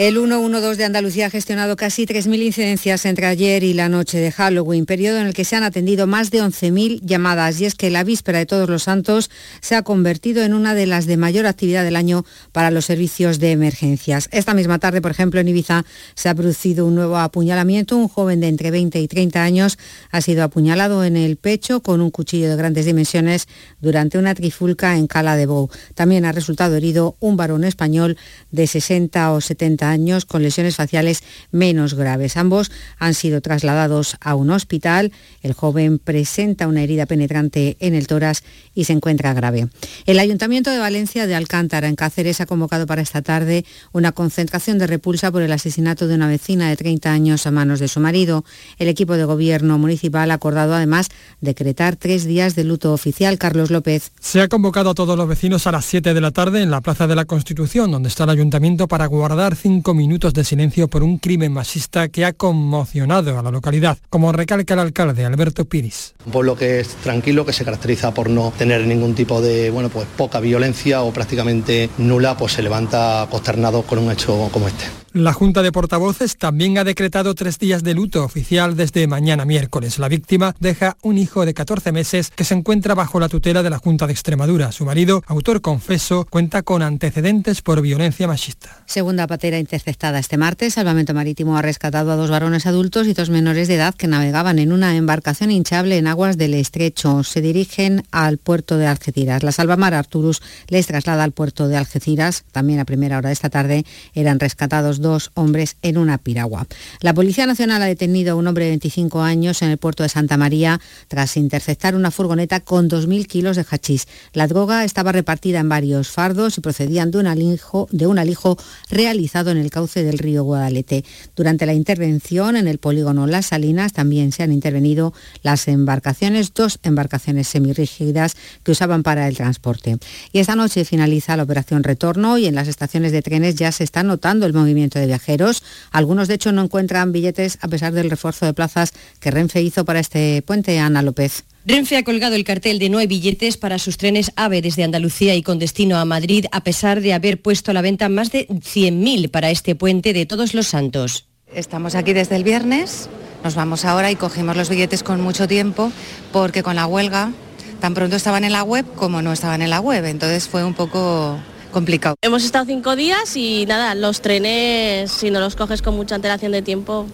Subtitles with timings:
[0.00, 4.32] El 112 de Andalucía ha gestionado casi 3.000 incidencias entre ayer y la noche de
[4.32, 7.60] Halloween, periodo en el que se han atendido más de 11.000 llamadas.
[7.60, 10.86] Y es que la víspera de Todos los Santos se ha convertido en una de
[10.86, 14.30] las de mayor actividad del año para los servicios de emergencias.
[14.32, 17.98] Esta misma tarde, por ejemplo, en Ibiza se ha producido un nuevo apuñalamiento.
[17.98, 19.78] Un joven de entre 20 y 30 años
[20.10, 23.48] ha sido apuñalado en el pecho con un cuchillo de grandes dimensiones
[23.82, 25.68] durante una trifulca en Cala de Bou.
[25.94, 28.16] También ha resultado herido un varón español
[28.50, 29.89] de 60 o 70 años
[30.26, 32.36] con lesiones faciales menos graves.
[32.36, 35.12] Ambos han sido trasladados a un hospital.
[35.42, 39.68] El joven presenta una herida penetrante en el tórax y se encuentra grave.
[40.06, 44.78] El Ayuntamiento de Valencia de Alcántara, en Cáceres, ha convocado para esta tarde una concentración
[44.78, 47.98] de repulsa por el asesinato de una vecina de 30 años a manos de su
[47.98, 48.44] marido.
[48.78, 51.08] El equipo de gobierno municipal ha acordado además
[51.40, 53.38] decretar tres días de luto oficial.
[53.38, 54.12] Carlos López.
[54.20, 56.80] Se ha convocado a todos los vecinos a las 7 de la tarde en la
[56.80, 61.02] Plaza de la Constitución, donde está el ayuntamiento, para guardar cinco minutos de silencio por
[61.02, 66.14] un crimen machista que ha conmocionado a la localidad, como recalca el alcalde Alberto Piris.
[66.26, 69.88] Un pueblo que es tranquilo, que se caracteriza por no tener ningún tipo de, bueno,
[69.88, 74.84] pues poca violencia o prácticamente nula, pues se levanta consternado con un hecho como este.
[75.12, 79.98] La Junta de Portavoces también ha decretado tres días de luto oficial desde mañana miércoles.
[79.98, 83.70] La víctima deja un hijo de 14 meses que se encuentra bajo la tutela de
[83.70, 84.70] la Junta de Extremadura.
[84.70, 88.84] Su marido, autor confeso, cuenta con antecedentes por violencia machista.
[88.86, 90.74] Segunda patera interceptada este martes.
[90.74, 94.60] Salvamento Marítimo ha rescatado a dos varones adultos y dos menores de edad que navegaban
[94.60, 97.24] en una embarcación hinchable en aguas del estrecho.
[97.24, 99.42] Se dirigen al puerto de Algeciras.
[99.42, 102.44] La Salvamar Arturus les traslada al puerto de Algeciras.
[102.52, 106.66] También a primera hora de esta tarde eran rescatados dos hombres en una piragua.
[107.00, 110.08] La Policía Nacional ha detenido a un hombre de 25 años en el puerto de
[110.08, 114.06] Santa María tras interceptar una furgoneta con 2.000 kilos de hachís.
[114.32, 118.56] La droga estaba repartida en varios fardos y procedían de un alijo, de un alijo
[118.90, 121.04] realizado en el cauce del río Guadalete.
[121.34, 125.12] Durante la intervención en el polígono Las Salinas también se han intervenido
[125.42, 129.98] las embarcaciones, dos embarcaciones semirrígidas que usaban para el transporte.
[130.32, 133.84] Y esta noche finaliza la operación Retorno y en las estaciones de trenes ya se
[133.84, 135.62] está notando el movimiento de viajeros.
[135.90, 139.84] Algunos, de hecho, no encuentran billetes a pesar del refuerzo de plazas que Renfe hizo
[139.84, 140.78] para este puente.
[140.78, 141.44] Ana López.
[141.66, 145.34] Renfe ha colgado el cartel de no hay billetes para sus trenes AVE desde Andalucía
[145.34, 148.48] y con destino a Madrid, a pesar de haber puesto a la venta más de
[148.48, 151.26] 100.000 para este puente de Todos los Santos.
[151.54, 153.10] Estamos aquí desde el viernes,
[153.44, 155.92] nos vamos ahora y cogimos los billetes con mucho tiempo
[156.32, 157.32] porque con la huelga
[157.80, 160.74] tan pronto estaban en la web como no estaban en la web, entonces fue un
[160.74, 161.38] poco
[161.70, 162.16] complicado.
[162.22, 166.52] Hemos estado cinco días y nada, los trenes, si no los coges con mucha antelación
[166.52, 167.06] de tiempo,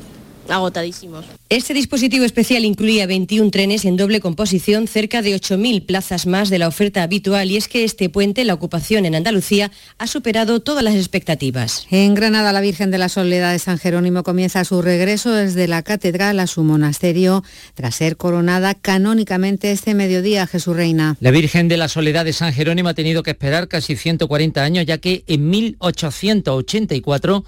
[0.48, 1.24] agotadísimos.
[1.48, 6.58] Este dispositivo especial incluía 21 trenes en doble composición, cerca de 8.000 plazas más de
[6.58, 10.82] la oferta habitual y es que este puente, la ocupación en Andalucía, ha superado todas
[10.82, 11.86] las expectativas.
[11.90, 15.82] En Granada, la Virgen de la Soledad de San Jerónimo comienza su regreso desde la
[15.82, 21.16] catedral a su monasterio tras ser coronada canónicamente este mediodía, Jesús Reina.
[21.20, 24.86] La Virgen de la Soledad de San Jerónimo ha tenido que esperar casi 140 años
[24.86, 27.44] ya que en 1884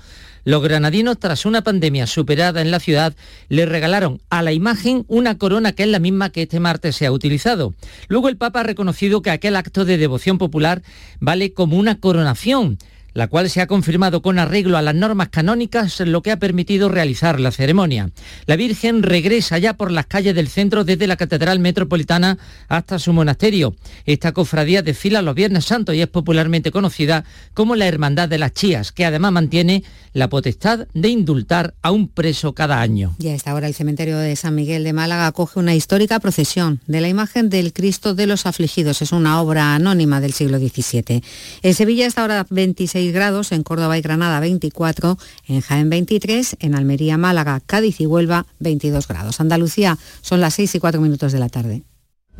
[0.49, 3.15] los granadinos, tras una pandemia superada en la ciudad,
[3.51, 7.05] le regalaron a la imagen una corona que es la misma que este martes se
[7.05, 7.75] ha utilizado.
[8.09, 10.81] Luego el Papa ha reconocido que aquel acto de devoción popular
[11.21, 12.79] vale como una coronación
[13.15, 16.89] la cual se ha confirmado con arreglo a las normas canónicas, lo que ha permitido
[16.89, 18.11] realizar la ceremonia.
[18.47, 23.13] La Virgen regresa ya por las calles del centro desde la Catedral Metropolitana hasta su
[23.13, 23.75] monasterio.
[24.05, 27.25] Esta cofradía desfila los Viernes Santos y es popularmente conocida
[27.55, 32.09] como la Hermandad de las Chías, que además mantiene la potestad de indultar a un
[32.09, 33.15] preso cada año.
[33.19, 36.81] Y a esta hora el cementerio de San Miguel de Málaga acoge una histórica procesión
[36.87, 39.03] de la imagen del Cristo de los Afligidos.
[39.03, 41.23] Es una obra anónima del siglo XVII.
[41.63, 45.17] En Sevilla esta hora 26 grados, en Córdoba y Granada 24,
[45.47, 49.41] en Jaén 23, en Almería, Málaga, Cádiz y Huelva 22 grados.
[49.41, 51.83] Andalucía son las 6 y 4 minutos de la tarde.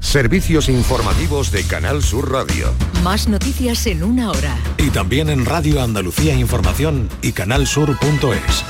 [0.01, 2.73] Servicios informativos de Canal Sur Radio.
[3.03, 4.57] Más noticias en una hora.
[4.79, 8.65] Y también en Radio Andalucía Información y canalsur.es.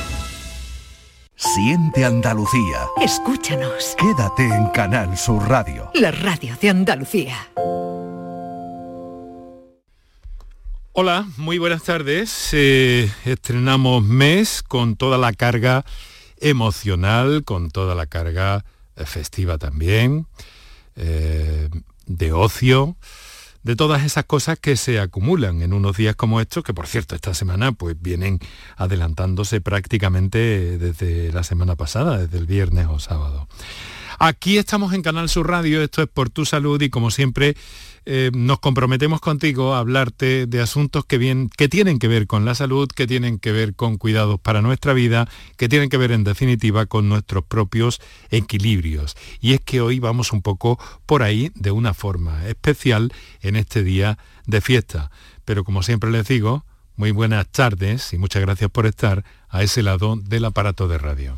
[1.37, 2.89] Siente Andalucía.
[3.01, 3.95] Escúchanos.
[3.97, 5.91] Quédate en Canal Sur Radio.
[5.95, 7.37] La radio de Andalucía.
[11.01, 12.49] Hola, muy buenas tardes.
[12.51, 15.85] Eh, estrenamos mes con toda la carga
[16.39, 18.65] emocional, con toda la carga
[18.97, 20.27] eh, festiva también,
[20.97, 21.69] eh,
[22.07, 22.97] de ocio,
[23.63, 27.15] de todas esas cosas que se acumulan en unos días como estos, que por cierto
[27.15, 28.41] esta semana pues vienen
[28.77, 33.47] adelantándose prácticamente desde la semana pasada, desde el viernes o sábado.
[34.19, 37.55] Aquí estamos en Canal Sur Radio, esto es por tu salud y como siempre
[38.11, 42.47] eh, nos comprometemos contigo a hablarte de asuntos que, bien, que tienen que ver con
[42.47, 45.29] la salud, que tienen que ver con cuidados para nuestra vida,
[45.59, 48.01] que tienen que ver en definitiva con nuestros propios
[48.31, 49.15] equilibrios.
[49.43, 53.13] Y es que hoy vamos un poco por ahí de una forma especial
[53.43, 54.17] en este día
[54.47, 55.11] de fiesta.
[55.45, 56.65] Pero como siempre les digo,
[56.97, 61.37] muy buenas tardes y muchas gracias por estar a ese lado del aparato de radio.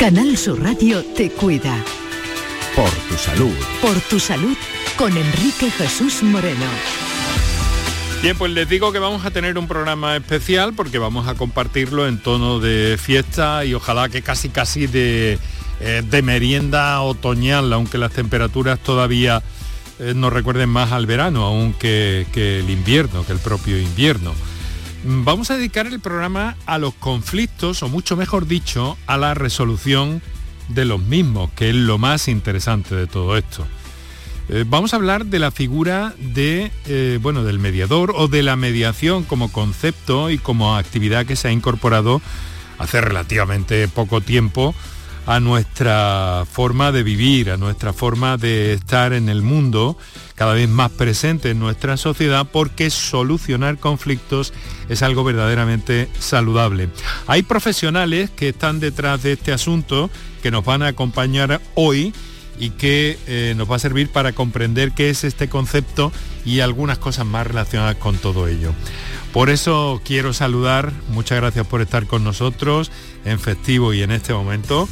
[0.00, 1.76] Canal Sur Radio te cuida.
[2.74, 3.52] Por tu salud.
[3.82, 4.56] Por tu salud
[4.96, 6.64] con Enrique Jesús Moreno.
[8.22, 12.08] Bien, pues les digo que vamos a tener un programa especial porque vamos a compartirlo
[12.08, 15.38] en tono de fiesta y ojalá que casi casi de,
[15.80, 19.42] eh, de merienda otoñal, aunque las temperaturas todavía
[19.98, 24.32] eh, nos recuerden más al verano, aunque que el invierno, que el propio invierno.
[25.02, 30.20] Vamos a dedicar el programa a los conflictos, o mucho mejor dicho, a la resolución
[30.68, 33.66] de los mismos, que es lo más interesante de todo esto.
[34.50, 38.56] Eh, vamos a hablar de la figura de, eh, bueno, del mediador o de la
[38.56, 42.20] mediación como concepto y como actividad que se ha incorporado
[42.78, 44.74] hace relativamente poco tiempo
[45.30, 49.96] a nuestra forma de vivir, a nuestra forma de estar en el mundo,
[50.34, 54.52] cada vez más presente en nuestra sociedad, porque solucionar conflictos
[54.88, 56.88] es algo verdaderamente saludable.
[57.28, 60.10] Hay profesionales que están detrás de este asunto,
[60.42, 62.12] que nos van a acompañar hoy
[62.58, 66.10] y que eh, nos va a servir para comprender qué es este concepto
[66.44, 68.72] y algunas cosas más relacionadas con todo ello.
[69.32, 72.90] Por eso quiero saludar, muchas gracias por estar con nosotros
[73.24, 74.88] en festivo y en este momento.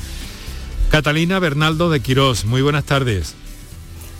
[0.90, 3.34] Catalina Bernaldo de Quirós, muy buenas tardes.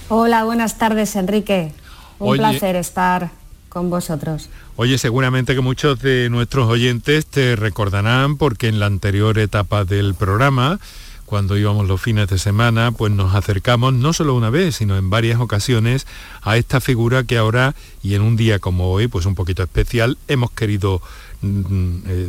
[0.08, 1.72] Hola, buenas tardes Enrique.
[2.18, 3.30] Un placer estar
[3.68, 4.50] con vosotros.
[4.76, 10.14] Oye, seguramente que muchos de nuestros oyentes te recordarán porque en la anterior etapa del
[10.14, 10.78] programa,
[11.24, 15.10] cuando íbamos los fines de semana, pues nos acercamos no solo una vez, sino en
[15.10, 16.06] varias ocasiones
[16.42, 20.16] a esta figura que ahora y en un día como hoy, pues un poquito especial,
[20.26, 21.02] hemos querido
[21.42, 22.28] eh,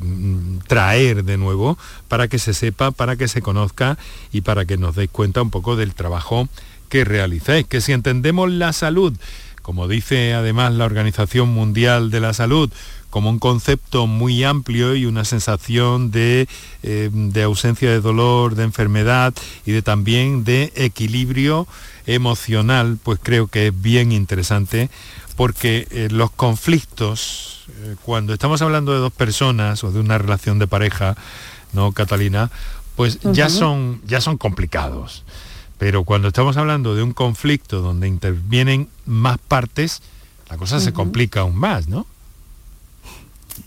[0.68, 1.78] traer de nuevo
[2.08, 3.98] para que se sepa, para que se conozca
[4.32, 6.48] y para que nos deis cuenta un poco del trabajo
[6.90, 7.66] que realizáis.
[7.66, 9.14] Que si entendemos la salud,
[9.62, 12.72] como dice además la Organización Mundial de la Salud,
[13.10, 16.48] como un concepto muy amplio y una sensación de,
[16.84, 19.34] eh, de, ausencia de dolor, de enfermedad
[19.66, 21.68] y de también de equilibrio
[22.06, 24.90] emocional, pues creo que es bien interesante
[25.36, 30.60] porque eh, los conflictos eh, cuando estamos hablando de dos personas o de una relación
[30.60, 31.16] de pareja,
[31.74, 32.52] ¿no, Catalina?
[32.96, 35.24] Pues ya, son, ya son complicados.
[35.78, 40.02] Pero cuando estamos hablando de un conflicto donde intervienen más partes,
[40.50, 42.06] la cosa se complica aún más, ¿no?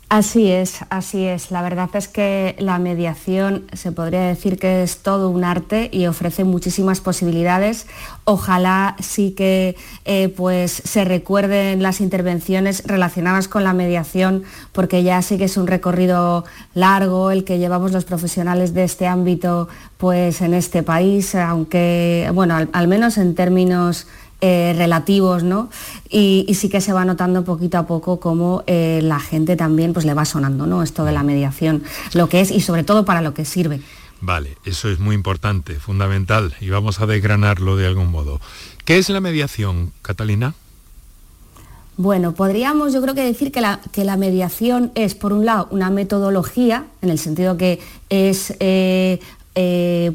[0.09, 1.51] Así es, así es.
[1.51, 6.07] La verdad es que la mediación se podría decir que es todo un arte y
[6.07, 7.87] ofrece muchísimas posibilidades.
[8.25, 9.75] Ojalá sí que
[10.05, 14.43] eh, pues se recuerden las intervenciones relacionadas con la mediación,
[14.73, 16.45] porque ya sí que es un recorrido
[16.75, 22.57] largo el que llevamos los profesionales de este ámbito pues en este país, aunque bueno,
[22.71, 24.07] al menos en términos
[24.45, 25.71] eh, relativos, ¿no?
[26.11, 30.05] Y, sí que se va notando poquito a poco cómo eh, la gente también pues,
[30.05, 30.83] le va sonando, ¿no?
[30.83, 33.81] Esto de la mediación, lo que es y sobre todo para lo que sirve.
[34.21, 38.41] Vale, eso es muy importante, fundamental, y vamos a desgranarlo de algún modo.
[38.85, 40.55] ¿Qué es la mediación, Catalina?
[41.97, 45.69] Bueno, podríamos yo creo que decir que la, que la mediación es, por un lado,
[45.71, 49.21] una metodología, en el sentido que es, eh,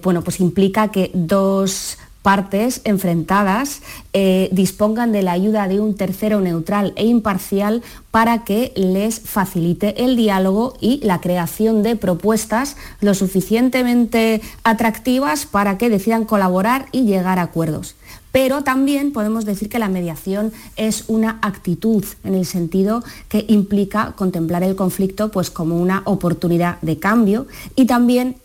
[0.04, 3.82] bueno, pues implica que dos partes enfrentadas
[4.12, 10.04] eh, dispongan de la ayuda de un tercero neutral e imparcial para que les facilite
[10.04, 17.06] el diálogo y la creación de propuestas lo suficientemente atractivas para que decidan colaborar y
[17.06, 17.96] llegar a acuerdos
[18.32, 24.14] pero también podemos decir que la mediación es una actitud en el sentido que implica
[24.16, 28.38] contemplar el conflicto pues como una oportunidad de cambio y también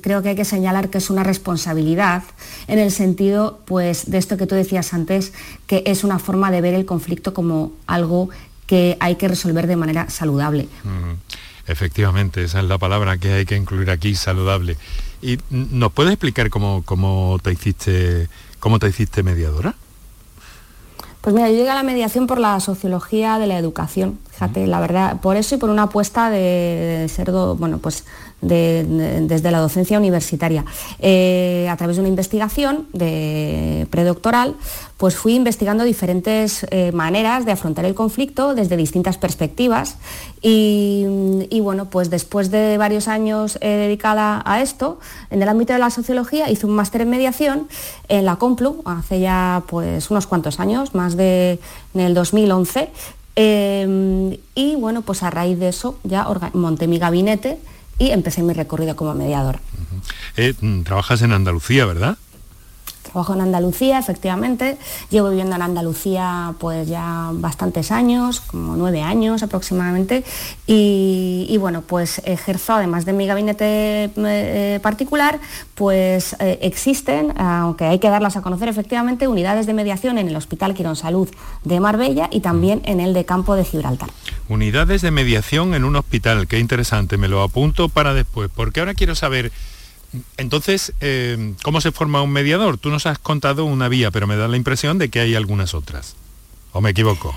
[0.00, 2.24] creo que hay que señalar que es una responsabilidad
[2.66, 5.32] en el sentido pues de esto que tú decías antes
[5.66, 8.30] que es una forma de ver el conflicto como algo
[8.66, 10.68] que hay que resolver de manera saludable.
[11.66, 14.76] Efectivamente, esa es la palabra que hay que incluir aquí, saludable.
[15.20, 18.28] ¿Y nos puedes explicar cómo, cómo te hiciste
[18.60, 19.74] ¿Cómo te hiciste mediadora?
[21.20, 24.18] Pues mira, yo llegué a la mediación por la sociología de la educación.
[24.38, 28.04] Fíjate, la verdad, por eso y por una apuesta de, ser, bueno, pues
[28.40, 30.64] desde la docencia universitaria.
[31.00, 34.54] Eh, a través de una investigación de predoctoral,
[34.96, 39.96] pues fui investigando diferentes eh, maneras de afrontar el conflicto desde distintas perspectivas
[40.40, 41.04] y,
[41.60, 45.90] bueno, pues después de varios años eh, dedicada a esto, en el ámbito de la
[45.90, 47.66] sociología hice un máster en mediación
[48.06, 51.58] en la Complu hace ya pues unos cuantos años, más de
[51.94, 52.90] en el 2011
[53.40, 57.58] y bueno, pues a raíz de eso ya monté mi gabinete
[57.98, 59.60] y empecé mi recorrido como mediadora.
[60.36, 62.18] Eh, mm, trabajas en Andalucía, ¿verdad?
[63.10, 64.78] Trabajo en Andalucía, efectivamente.
[65.10, 70.24] Llevo viviendo en Andalucía pues ya bastantes años, como nueve años aproximadamente.
[70.66, 75.40] Y, bueno, pues ejerzo, además de mi gabinete eh, particular,
[75.74, 80.36] pues eh, existen, aunque hay que darlas a conocer efectivamente, unidades de mediación en el
[80.36, 81.28] Hospital Quirón Salud
[81.64, 84.10] de Marbella y también en el de Campo de Gibraltar.
[84.48, 88.94] Unidades de mediación en un hospital, qué interesante, me lo apunto para después, porque ahora
[88.94, 89.52] quiero saber
[90.36, 92.78] entonces, eh, ¿cómo se forma un mediador?
[92.78, 95.74] Tú nos has contado una vía, pero me da la impresión de que hay algunas
[95.74, 96.16] otras.
[96.72, 97.34] ¿O me equivoco?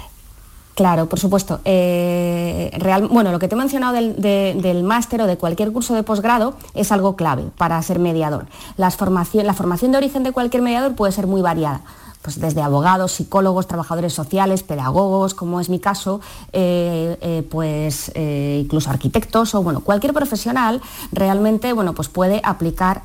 [0.76, 1.60] Claro, por supuesto.
[1.66, 2.72] Eh,
[3.10, 6.92] bueno, lo que te he mencionado del, máster o de cualquier curso de posgrado es
[6.92, 8.48] algo clave para ser mediador.
[8.78, 11.82] la formación de origen de cualquier mediador puede ser muy variada
[12.22, 16.22] pues desde abogados, psicólogos, trabajadores sociales, pedagogos, como es mi caso,
[16.54, 23.04] eh, eh, pues eh, incluso arquitectos o bueno, cualquier profesional realmente bueno, pues puede aplicar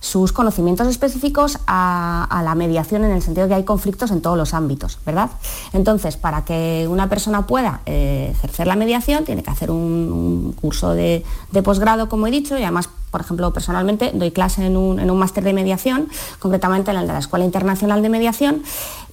[0.00, 4.36] sus conocimientos específicos a, la mediación en el sentido de que hay conflictos en todos
[4.36, 5.30] los ámbitos, ¿verdad?
[5.72, 11.24] Entonces, para que una persona pueda ejercer la mediación, tiene que hacer un, curso de,
[11.52, 15.10] de posgrado, como he dicho, y además por ejemplo, personalmente doy clase en un, en
[15.10, 18.62] un máster de mediación, concretamente en el de la Escuela Internacional de Mediación,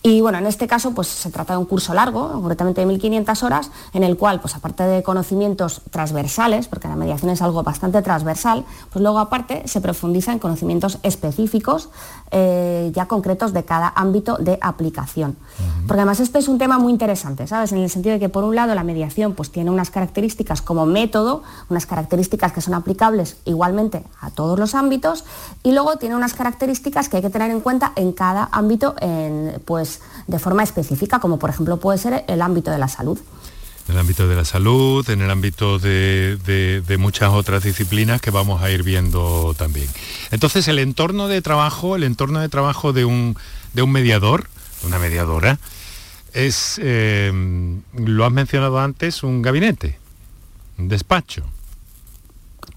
[0.05, 3.43] y bueno, en este caso pues se trata de un curso largo, concretamente de 1.500
[3.43, 8.01] horas, en el cual, pues aparte de conocimientos transversales, porque la mediación es algo bastante
[8.01, 11.89] transversal, pues luego aparte se profundiza en conocimientos específicos,
[12.31, 15.38] eh, ya concretos de cada ámbito de aplicación.
[15.88, 17.72] Porque además este es un tema muy interesante, ¿sabes?
[17.72, 20.86] En el sentido de que por un lado la mediación pues tiene unas características como
[20.86, 25.24] método, unas características que son aplicables igualmente a todos los ámbitos,
[25.63, 29.62] y luego tiene unas características que hay que tener en cuenta en cada ámbito, en,
[29.63, 29.92] pues
[30.27, 33.19] de forma específica, como por ejemplo puede ser el ámbito de la salud.
[33.88, 38.62] En el ámbito de la salud, en el ámbito de, muchas otras disciplinas que vamos
[38.62, 39.89] a ir viendo también.
[40.31, 43.35] Entonces, el entorno de trabajo, el entorno de trabajo de un,
[43.73, 44.47] de un mediador,
[44.83, 45.59] una mediadora,
[46.31, 47.31] es, eh,
[47.93, 50.00] lo has mencionado antes, un gabinete,
[50.77, 51.43] un despacho.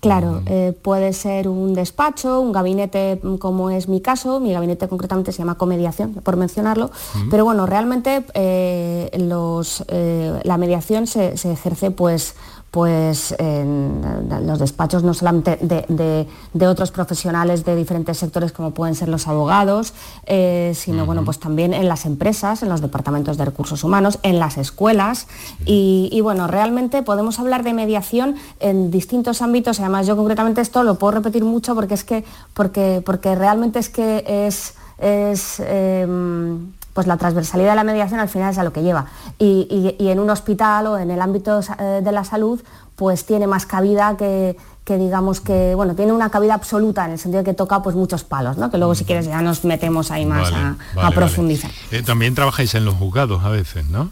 [0.06, 4.86] Claro, eh, puede ser un despacho, un gabinete mm, como es mi caso, mi gabinete
[4.86, 6.92] concretamente se llama comediación, por mencionarlo,
[7.28, 12.36] pero bueno, realmente eh, eh, la mediación se, se ejerce pues
[12.76, 14.02] pues en
[14.47, 19.95] los despachos no solamente de, otros profesionales de diferentes sectores como pueden ser los abogados,
[20.26, 24.38] eh, sino bueno, pues también en las empresas, en los departamentos de recursos humanos, en
[24.38, 25.26] las escuelas.
[25.64, 29.80] Y, bueno, realmente podemos hablar de mediación en distintos ámbitos.
[29.80, 33.88] Además yo concretamente esto lo puedo repetir mucho porque es que, porque, porque realmente es
[33.88, 38.72] que es, es em, pues la transversalidad de la mediación al final es a lo
[38.72, 39.04] que lleva.
[39.38, 42.58] Y, en un hospital o en el ámbito eh, de la salud,
[42.96, 47.42] pues tiene más cabida que, digamos que, bueno, tiene una cabida absoluta en el sentido
[47.42, 48.70] de que toca pues muchos palos, ¿no?
[48.70, 51.70] Que luego si quieres ya nos metemos ahí más a, profundizar.
[51.90, 54.10] Eh, también trabajáis en los juzgados a veces, ¿no?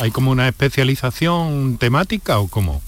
[0.00, 2.82] ¿Hay como una especialización temática o cómo?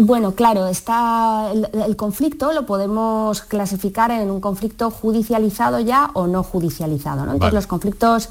[0.00, 6.44] Bueno, claro, está el, conflicto lo podemos clasificar en un conflicto judicializado ya o no
[6.44, 7.26] judicializado.
[7.26, 7.32] ¿no?
[7.32, 8.28] Entonces los conflictos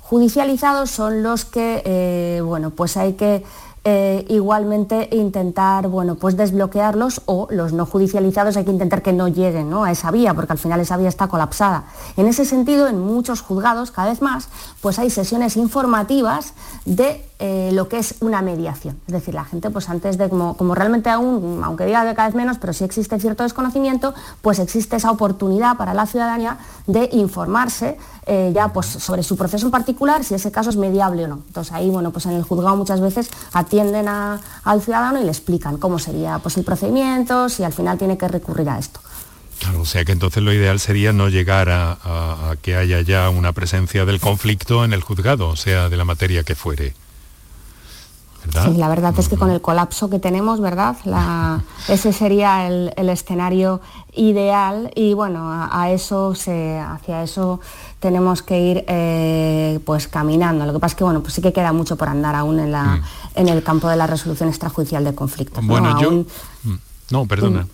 [0.00, 3.44] judicializados son los que, eh, bueno, pues hay que
[3.88, 9.28] eh, igualmente intentar bueno, pues desbloquearlos o los no judicializados hay que intentar que no
[9.28, 11.84] lleguen a esa vía, porque al final esa vía está colapsada.
[12.16, 14.48] En ese sentido, en muchos juzgados, cada vez más,
[14.80, 18.98] pues hay sesiones informativas de eh, lo que es una mediación.
[19.06, 22.28] Es decir, la gente, pues antes de, como, como realmente aún, aunque diga que cada
[22.28, 27.10] vez menos, pero sí existe cierto desconocimiento, pues existe esa oportunidad para la ciudadanía de
[27.12, 31.28] informarse eh, ya pues sobre su proceso en particular, si ese caso es mediable o
[31.28, 31.42] no.
[31.46, 35.76] Entonces ahí, bueno, pues en el juzgado muchas veces atienden al ciudadano y le explican
[35.76, 39.00] cómo sería pues, el procedimiento, si al final tiene que recurrir a esto.
[39.58, 43.52] Claro, o sea que entonces lo ideal sería no llegar a que haya ya una
[43.52, 46.94] presencia del conflicto en el juzgado, o sea, de la materia que fuere.
[48.52, 50.96] Sí, la verdad es que con el colapso que tenemos, ¿verdad?
[51.88, 53.80] ese sería el, escenario
[54.14, 57.60] ideal y bueno, a, eso se, hacia eso
[58.00, 60.64] tenemos que ir eh, pues caminando.
[60.66, 62.72] Lo que pasa es que bueno, pues sí que queda mucho por andar aún en,
[62.72, 63.02] la, mm.
[63.36, 65.66] en el campo de la resolución extrajudicial de conflictos.
[65.66, 66.10] Bueno, yo.
[66.10, 66.78] Mm,
[67.10, 67.66] no, perdona.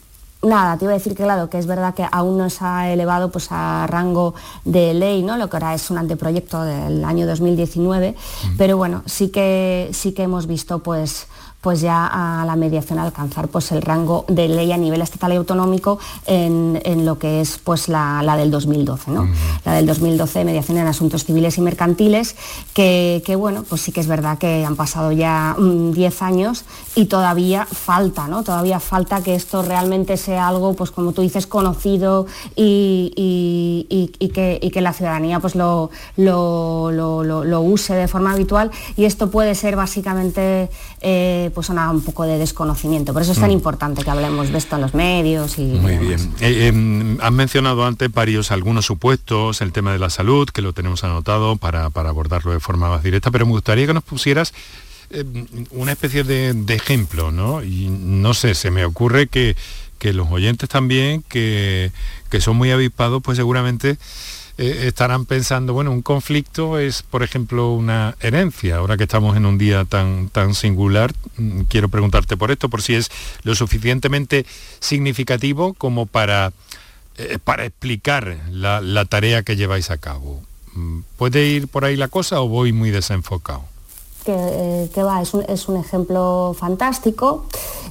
[0.44, 2.92] Nada, te iba a decir que claro, que es verdad que aún no se ha
[2.92, 4.34] elevado pues, a rango
[4.64, 5.37] de ley, ¿no?
[5.37, 8.16] Lo que ahora es un anteproyecto del año 2019,
[8.58, 11.28] pero bueno, sí que sí que hemos visto pues
[11.62, 15.37] pues ya a la mediación alcanzar pues el rango de ley a nivel estatal y
[15.37, 19.28] autonómico en, lo que es pues la, del 2012, ¿no?
[19.64, 22.35] La del 2012, mediación en asuntos civiles y mercantiles,
[22.75, 26.64] que, bueno, pues sí que es verdad que han pasado ya 10 mm, años
[26.97, 28.42] y todavía falta, ¿no?
[28.42, 32.26] Todavía falta que esto realmente sea algo, pues como tú dices, conocido
[32.57, 39.76] y, que, la ciudadanía pues lo, lo, use de forma habitual y esto puede ser
[39.76, 43.12] básicamente eh, pues un poco de desconocimiento.
[43.12, 43.54] Por eso es tan mm.
[43.54, 45.59] importante que hablemos de esto en los medios.
[45.59, 46.32] Y, Muy bien.
[46.40, 50.73] Eh, em, han mencionado antes varios, algunos supuestos, el tema de la salud, que lo
[50.73, 54.52] tenemos anotado para, abordarlo de forma más directa, pero me gustaría que nos pusieras
[55.11, 57.62] em, una especie de, ejemplo, ¿no?
[57.62, 59.56] Y no sé, se me ocurre que,
[59.99, 61.92] que los oyentes también, que,
[62.30, 63.99] que son muy avispados, pues seguramente
[64.59, 68.76] eh, estarán pensando, bueno, un conflicto es, por ejemplo, una herencia.
[68.76, 72.82] Ahora que estamos en un día tan, tan singular, mm, quiero preguntarte por esto, por
[72.82, 73.11] si es
[73.44, 74.44] lo suficientemente
[74.78, 76.52] significativo como para,
[77.16, 80.42] eh, para explicar la, tarea que lleváis a cabo.
[80.75, 83.64] Mm, ¿Puede ir por ahí la cosa o voy muy desenfocado?
[84.25, 87.47] Que, eh, va, es un, es un ejemplo fantástico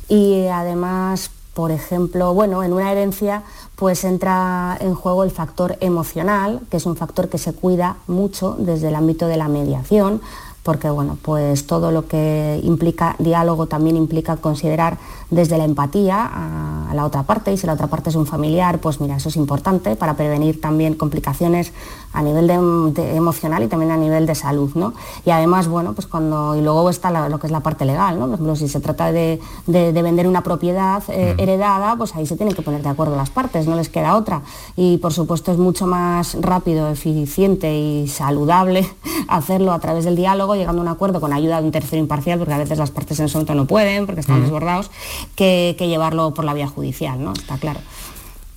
[0.08, 3.44] y además por ejemplo, bueno, en una herencia
[3.82, 8.56] pues entra en juego el factor emocional, que es un factor que se cuida mucho
[8.60, 10.22] desde el ámbito de la mediación,
[10.62, 15.00] porque bueno, pues todo lo que implica diálogo también implica considerar
[15.32, 18.78] desde la empatía a, la otra parte y si la otra parte es un familiar,
[18.78, 21.74] pues mira, eso es importante para prevenir también complicaciones
[22.14, 24.94] a nivel de, emocional y también a nivel de salud, ¿no?
[25.26, 28.26] Y además, bueno, pues cuando, y luego está lo que es la parte legal, ¿no?
[28.26, 32.56] Por ejemplo, si se trata de, vender una propiedad eh, heredada, pues ahí se tienen
[32.56, 34.42] que poner de acuerdo las partes, no les queda otra.
[34.76, 38.88] Y por supuesto es mucho más rápido, eficiente y saludable
[39.28, 42.40] hacerlo a través del diálogo, llegando a un acuerdo con ayuda de un tercero imparcial,
[42.40, 44.92] porque a veces las partes en su no pueden, porque están desbordados,
[45.36, 47.34] que, llevarlo por la vía judicial, ¿no?
[47.34, 47.80] Está claro.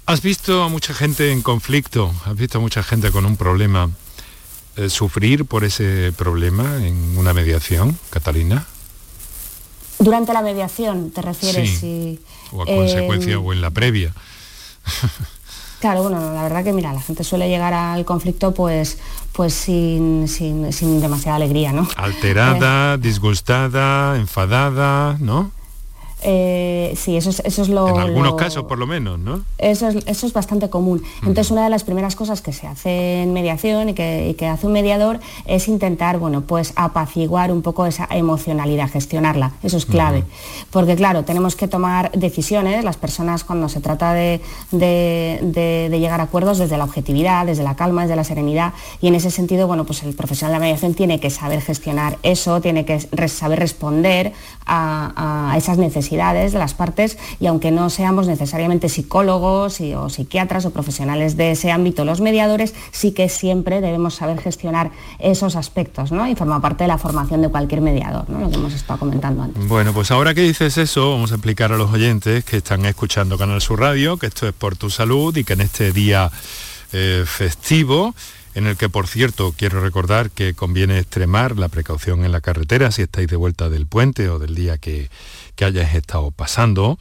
[0.06, 2.12] ¿Has visto a mucha gente en conflicto?
[2.26, 3.90] ¿Has visto a mucha gente con un problema
[4.76, 8.67] eh, sufrir por ese problema en una mediación, Catalina?
[9.99, 11.78] Durante la mediación, ¿te refieres?
[11.78, 12.21] Sí.
[12.52, 14.12] o a consecuencia eh, o en la previa.
[15.80, 18.97] Claro, bueno, la verdad que mira, la gente suele llegar al conflicto pues,
[19.32, 21.86] pues sin, sin, demasiada alegría, ¿no?
[21.97, 25.52] Alterada, disgustada, enfadada, ¿no?
[26.26, 27.87] Eh, sí, eso es, eso es lo...
[27.87, 29.43] En algunos casos, por lo menos, ¿no?
[29.58, 31.02] Eso es, eso es bastante común.
[31.19, 34.73] Entonces, una de las primeras cosas que se hace en mediación y que, hace un
[34.73, 39.52] mediador es intentar, bueno, pues apaciguar un poco esa emocionalidad, gestionarla.
[39.63, 40.25] Eso es clave.
[40.71, 44.41] Porque, claro, tenemos que tomar decisiones, las personas cuando se trata de,
[44.73, 48.73] llegar a acuerdos desde la objetividad, desde la calma, desde la serenidad.
[49.02, 52.19] Y en ese sentido, bueno, pues el profesional de la mediación tiene que saber gestionar
[52.23, 54.32] eso, tiene que saber responder
[54.67, 60.70] a esas necesidades de las partes y aunque no seamos necesariamente psicólogos o psiquiatras o
[60.70, 66.34] profesionales de ese ámbito, los mediadores, sí que siempre debemos saber gestionar esos aspectos y
[66.36, 69.66] forma parte de la formación de cualquier mediador, lo que hemos estado comentando antes.
[69.66, 73.36] Bueno, pues ahora que dices eso, vamos a explicar a los oyentes que están escuchando
[73.36, 76.30] Canal Sur Radio, que esto es por tu salud y que en este día
[76.92, 78.14] eh, festivo
[78.54, 82.90] en el que por cierto quiero recordar que conviene extremar la precaución en la carretera
[82.92, 85.10] si estáis de vuelta del puente o del día que,
[85.54, 86.99] que hayas estado pasando,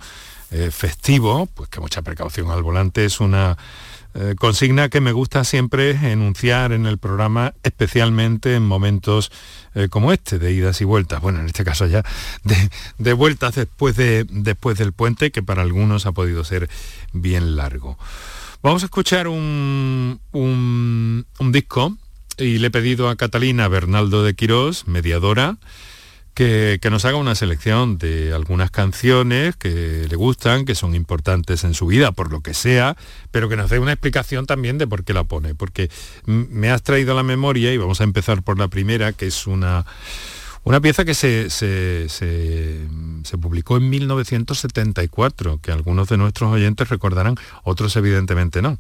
[0.52, 3.58] eh, festivo, pues que mucha precaución al volante es una
[4.16, 9.32] eh, consigna que me gusta siempre enunciar en el programa, especialmente en momentos
[9.74, 11.20] eh, como este, de idas y vueltas.
[11.22, 12.04] Bueno, en este caso ya
[13.00, 16.70] de, vueltas después, de, después del puente, que para algunos ha podido ser
[17.12, 17.98] bien largo.
[18.62, 21.98] Vamos a escuchar un, un, un disco
[22.38, 25.58] y le he pedido a Catalina Bernaldo de Quirós, mediadora,
[26.34, 31.74] que, nos haga una selección de algunas canciones que le gustan, que son importantes en
[31.74, 32.98] su vida, por lo que sea,
[33.32, 35.56] pero que nos dé una explicación también de por qué la pone.
[35.56, 35.90] Porque
[36.26, 39.48] me has traído a la memoria, y vamos a empezar por la primera, que es
[39.48, 39.86] una,
[40.64, 47.36] una pieza que se, se, se, publicó en 1974, que algunos de nuestros oyentes recordarán,
[47.64, 48.78] otros evidentemente no.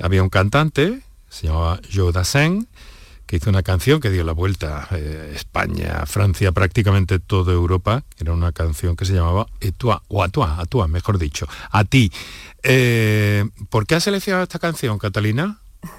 [0.00, 2.66] Había un cantante, se llamaba Joe Dassin,
[3.26, 8.02] que hizo una canción que dio la vuelta a eh, España, Francia, prácticamente toda Europa.
[8.18, 12.12] Era una canción que se llamaba Etua, o Atua, Atua, mejor dicho, a ti.
[12.62, 15.58] Eh, ¿Por qué has seleccionado esta canción, Catalina?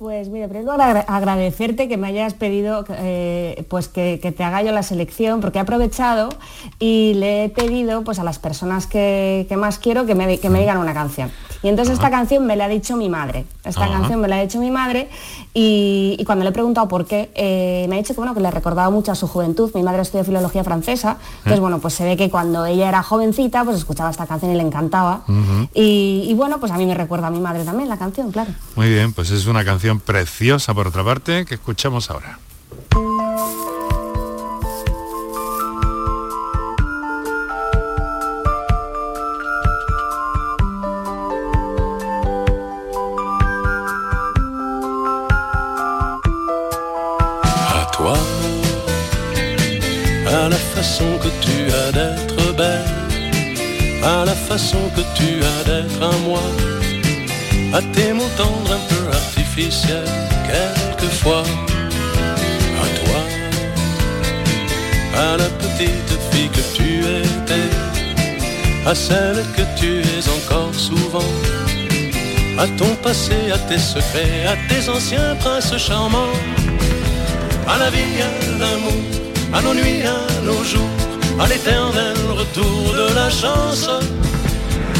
[0.00, 4.82] Pues mira, primero agradecerte que me hayas pedido eh, pues que, te haga yo la
[4.82, 6.30] selección, porque he aprovechado
[6.78, 10.60] y le he pedido pues, a las personas que, más quiero que me, que me,
[10.60, 11.30] digan una canción.
[11.62, 13.44] Y entonces esta canción me la ha dicho mi madre.
[13.62, 15.10] Esta canción me la ha dicho mi madre
[15.52, 18.50] y, cuando le he preguntado por qué, eh, me ha dicho que, bueno, que le
[18.50, 19.70] recordaba mucho a su juventud.
[19.74, 23.64] Mi madre estudió filología francesa, entonces bueno, pues se ve que cuando ella era jovencita,
[23.64, 25.22] pues escuchaba esta canción y le encantaba.
[25.74, 28.52] y, y bueno, pues a mí me recuerda a mi madre también la canción, claro.
[28.76, 32.38] Muy bien, pues es una canción preciosa por otra parte que escuchamos ahora.
[50.82, 52.94] Façon que tu as d'être belle,
[54.02, 56.46] à la façon que tu as d'être à moi,
[57.74, 59.00] à tes mots tendres un peu
[60.50, 61.44] quelquefois.
[62.84, 63.20] À toi,
[65.26, 66.90] à la petite fille que tu
[67.24, 67.70] étais,
[68.86, 71.32] à celle que tu es encore souvent,
[72.58, 76.36] à ton passé, à tes secrets, à tes anciens princes charmants,
[77.68, 79.19] à la vie, à l'amour,
[79.52, 80.96] à nos nuits, à nos jours,
[81.38, 83.88] à l'éternel retour de la chance,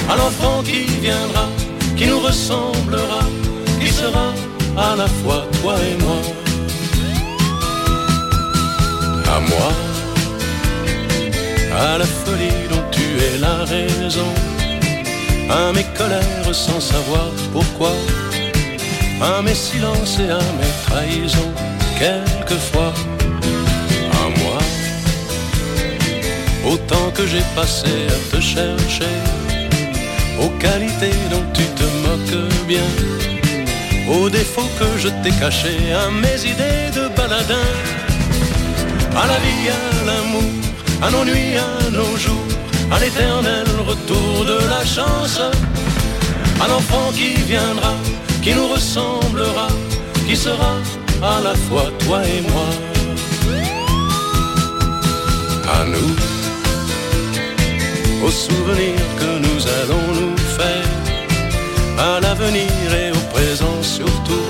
[0.09, 1.47] à l'enfant qui viendra,
[1.97, 3.23] qui nous ressemblera,
[3.81, 4.33] qui sera
[4.77, 6.21] à la fois toi et moi.
[9.35, 9.73] À moi,
[11.87, 14.31] à la folie dont tu es la raison,
[15.49, 17.93] à mes colères sans savoir pourquoi,
[19.23, 21.53] à mes silences et à mes trahisons,
[21.99, 22.93] quelquefois.
[26.65, 29.15] Autant que j'ai passé à te chercher,
[30.43, 32.89] aux qualités dont tu te moques bien
[34.11, 37.69] aux défauts que je t'ai cachés, à mes idées de baladin,
[39.23, 40.53] à la vie, à l'amour,
[41.03, 42.51] à nos nuits, à nos jours,
[42.91, 45.41] à l'éternel retour de la chance,
[46.61, 47.95] à l'enfant qui viendra,
[48.43, 49.69] qui nous ressemblera,
[50.27, 50.75] qui sera
[51.23, 52.71] à la fois toi et moi.
[55.73, 56.11] À nous,
[58.23, 60.89] aux souvenirs que nous allons nous faire,
[61.99, 64.47] à l'avenir et au présent surtout,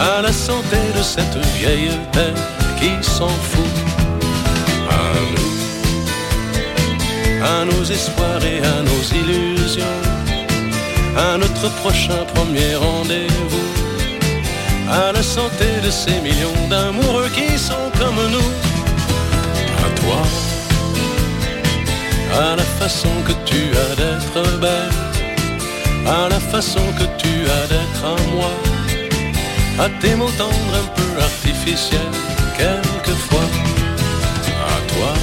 [0.00, 2.34] à la santé de cette vieille terre
[2.78, 3.76] qui s'en fout.
[4.90, 5.54] À nous,
[7.44, 10.00] à nos espoirs et à nos illusions,
[11.16, 13.68] à notre prochain premier rendez-vous,
[14.90, 18.50] à la santé de ces millions d'amoureux qui sont comme nous.
[19.84, 20.22] À toi,
[22.34, 24.60] la façon que tu as d'être
[26.04, 28.50] la façon que tu as d'être à moi,
[30.00, 31.04] tes mots un peu
[32.56, 33.48] quelquefois,
[34.66, 35.14] à toi.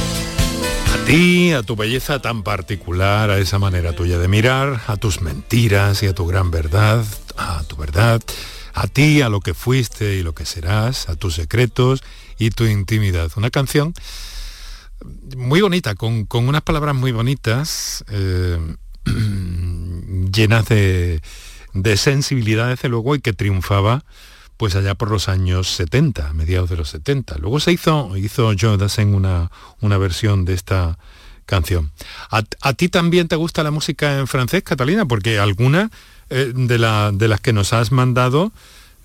[0.94, 5.22] A ti, a tu belleza tan particular, a esa manera tuya de mirar, a tus
[5.22, 7.04] mentiras y a tu gran verdad,
[7.38, 8.22] a tu verdad,
[8.74, 12.02] a ti, a lo que fuiste y lo que serás, a tus secretos
[12.38, 13.30] y tu intimidad.
[13.36, 13.94] Una canción
[15.36, 18.04] muy bonita, con, con unas palabras muy bonitas.
[18.10, 18.58] Eh,
[20.32, 21.22] llenas de,
[21.96, 24.04] sensibilidad, desde luego, y que triunfaba
[24.58, 27.40] pues allá por los años 70, mediados de los 70.
[27.40, 31.00] Luego se hizo, hizo Joe Dassen una, una versión de esta
[31.48, 31.92] canción.
[32.30, 35.06] ¿A, ti también te gusta la música en francés, Catalina?
[35.06, 35.90] Porque alguna
[36.30, 36.78] eh, de,
[37.14, 38.52] de, las que nos has mandado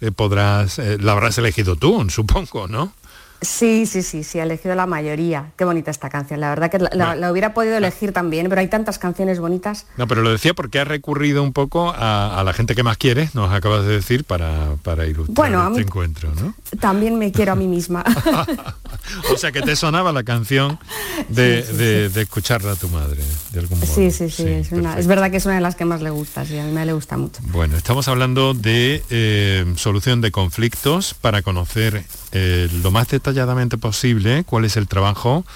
[0.02, 2.92] eh, podrás, la habrás elegido tú, supongo, ¿no?
[3.40, 5.52] Sí, sí, sí, sí, he elegido la mayoría.
[5.56, 6.40] Qué bonita esta canción.
[6.40, 9.86] La verdad que la, hubiera podido elegir también, pero hay tantas canciones bonitas.
[9.96, 13.28] No, pero lo decía porque ha recurrido un poco a, la gente que más quiere,
[13.34, 16.54] nos acabas de decir, para, para ilustrar bueno, este encuentro, ¿no?
[16.80, 18.04] También me quiero a mí misma.
[19.32, 20.78] o sea que te sonaba la canción
[21.28, 23.22] de, escucharla a tu madre,
[23.52, 23.92] de algún modo.
[23.92, 26.58] Sí, sí, sí, es, verdad que es una de las que más le gusta, sí,
[26.58, 27.40] a mí me le gusta mucho.
[27.48, 32.04] Bueno, estamos hablando de eh, solución de conflictos para conocer
[32.38, 35.46] eh, lo más detalladamente posible cuál es el trabajo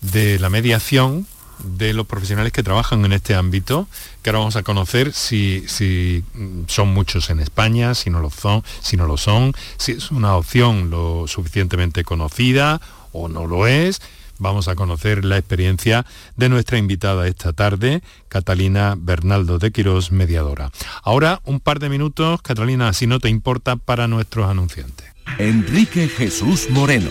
[0.00, 1.24] de la mediación
[1.62, 3.86] de los profesionales que trabajan en este ámbito,
[4.22, 6.24] que ahora vamos a conocer si, si,
[6.66, 10.34] son muchos en España, si no lo son, si no lo son, si es una
[10.34, 12.80] opción lo suficientemente conocida
[13.12, 14.02] o no lo es.
[14.38, 16.04] Vamos a conocer la experiencia
[16.36, 20.72] de nuestra invitada esta tarde, Catalina Bernaldo de Quirós, mediadora.
[21.04, 25.15] Ahora un par de minutos, Catalina, si no te importa, para nuestros anunciantes.
[25.38, 27.10] Enrique Jesús Moreno,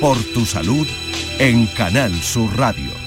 [0.00, 0.86] por tu salud
[1.38, 3.03] en Canal Sur Radio.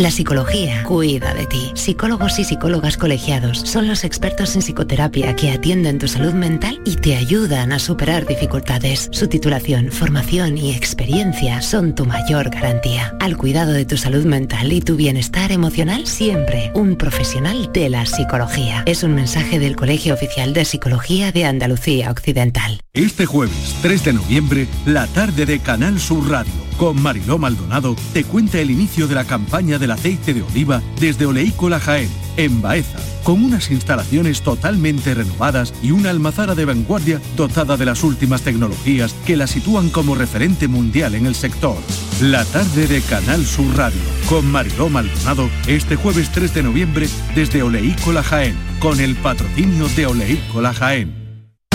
[0.00, 1.72] La psicología cuida de ti.
[1.74, 6.96] Psicólogos y psicólogas colegiados son los expertos en psicoterapia que atienden tu salud mental y
[6.96, 9.10] te ayudan a superar dificultades.
[9.12, 13.14] Su titulación, formación y experiencia son tu mayor garantía.
[13.20, 18.06] Al cuidado de tu salud mental y tu bienestar emocional, siempre un profesional de la
[18.06, 18.84] psicología.
[18.86, 22.80] Es un mensaje del Colegio Oficial de Psicología de Andalucía Occidental.
[22.94, 28.24] Este jueves 3 de noviembre, la tarde de Canal Sur Radio, con Mariló Maldonado, te
[28.24, 33.44] cuenta el inicio de la campaña aceite de oliva desde Oleícola Jaén, en Baeza, con
[33.44, 39.36] unas instalaciones totalmente renovadas y una almazara de vanguardia dotada de las últimas tecnologías que
[39.36, 41.76] la sitúan como referente mundial en el sector.
[42.20, 47.62] La tarde de Canal Sur Radio, con Mariló Maldonado, este jueves 3 de noviembre desde
[47.62, 51.19] Oleícola Jaén, con el patrocinio de Oleícola Jaén.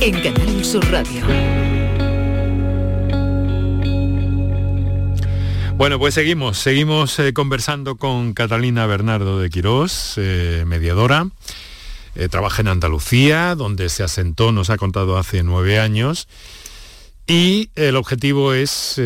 [0.00, 1.22] en Canal Sur Radio.
[5.76, 11.28] Bueno, pues seguimos, seguimos eh, conversando con Catalina Bernardo de Quirós, eh, mediadora.
[12.14, 16.28] Eh, trabaja en Andalucía, donde se asentó, nos ha contado hace nueve años.
[17.26, 19.00] Y el objetivo es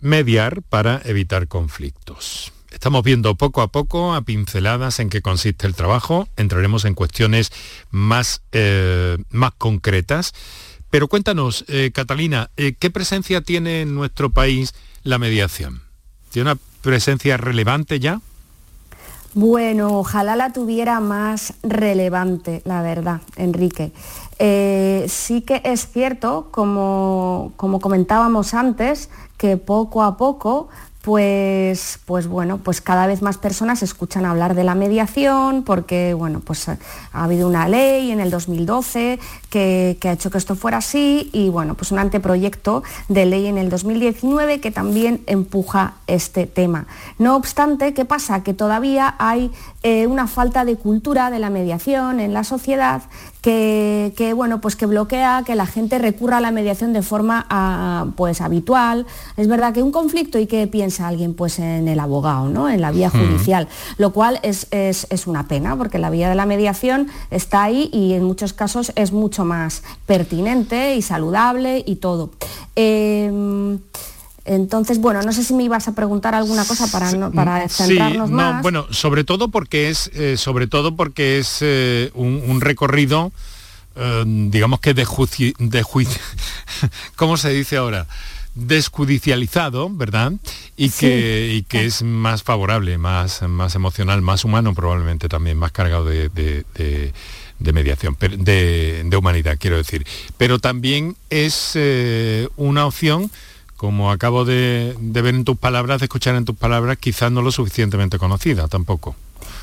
[0.00, 2.52] mediar para evitar conflictos.
[2.72, 6.28] Estamos viendo poco a poco, a pinceladas, en qué consiste el trabajo.
[6.36, 7.52] Entraremos en cuestiones
[7.90, 8.42] más,
[9.30, 10.32] más concretas.
[10.90, 15.82] Pero cuéntanos, Catalina, ¿qué presencia tiene en nuestro país la mediación?
[16.30, 18.20] ¿Tiene una presencia relevante ya?
[19.34, 23.90] Bueno, ojalá la tuviera más relevante, la verdad, Enrique.
[24.38, 29.08] Eh, sí que es cierto, como, como comentábamos antes,
[29.38, 30.68] que poco a poco
[31.02, 36.40] pues, pues bueno, pues cada vez más personas escuchan hablar de la mediación porque bueno,
[36.40, 36.78] pues ha
[37.12, 39.18] habido una ley en el 2012
[39.50, 43.46] que, que, ha hecho que esto fuera así y bueno, pues un anteproyecto de ley
[43.46, 46.86] en el 2019 que también empuja este tema.
[47.18, 48.44] No obstante, ¿qué pasa?
[48.44, 49.50] Que todavía hay
[49.82, 53.02] eh, una falta de cultura de la mediación en la sociedad
[53.42, 58.06] que, bueno, pues que bloquea que la gente recurra a la mediación de forma ah,
[58.16, 59.04] pues habitual.
[59.36, 62.70] Es verdad que un conflicto y que piensa alguien pues en el abogado, ¿no?
[62.70, 63.66] en la vía judicial,
[63.98, 64.68] lo cual es,
[65.26, 69.12] una pena porque la vía de la mediación está ahí y en muchos casos es
[69.12, 72.30] mucho más pertinente y saludable y todo.
[72.76, 73.78] Em,
[74.44, 78.28] entonces, bueno, no sé si me ibas a preguntar alguna cosa para, no, para centrarnos
[78.28, 83.30] sí, no, Bueno, sobre todo porque es, eh, sobre todo porque es eh, un, recorrido,
[83.94, 86.20] eh, digamos que de juicio, de juicio
[87.16, 88.06] ¿cómo se dice ahora?
[88.54, 90.32] desjudicializado, ¿verdad?
[90.76, 96.04] Y que, que es más favorable, más, más emocional, más humano probablemente también, más cargado
[96.04, 100.06] de, de, mediación, de, de, humanidad, quiero decir.
[100.36, 101.78] Pero también es
[102.56, 103.30] una opción
[103.82, 107.50] como acabo de, ver en tus palabras, de escuchar en tus palabras, quizás no lo
[107.50, 109.16] suficientemente conocida tampoco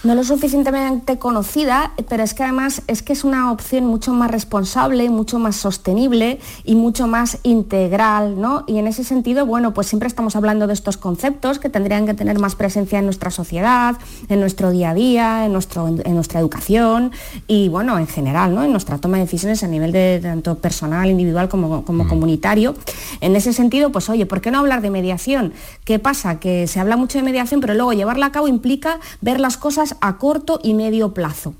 [0.04, 4.32] no lo suficientemente conocida, pero es que además es que es una opción mucho más
[4.32, 8.64] responsable, mucho más sostenible y mucho más integral, ¿no?
[8.68, 12.14] Y en ese sentido, bueno, pues siempre estamos hablando de estos conceptos que tendrían que
[12.14, 13.96] tener más presencia en nuestra sociedad,
[14.28, 17.12] en nuestro día a día, en, nuestro, en nuestra educación
[17.48, 18.64] y, bueno, en general, ¿no?
[18.64, 22.76] En nuestra toma de decisiones a nivel de tanto personal, individual como, como comunitario.
[23.22, 25.54] En ese sentido, pues oye, ¿por qué no hablar de mediación?
[25.86, 26.40] ¿Qué pasa?
[26.40, 29.69] Que se habla mucho de mediación, pero luego llevarla a cabo implica ver las cosas
[29.78, 31.54] a corto y medio plazo.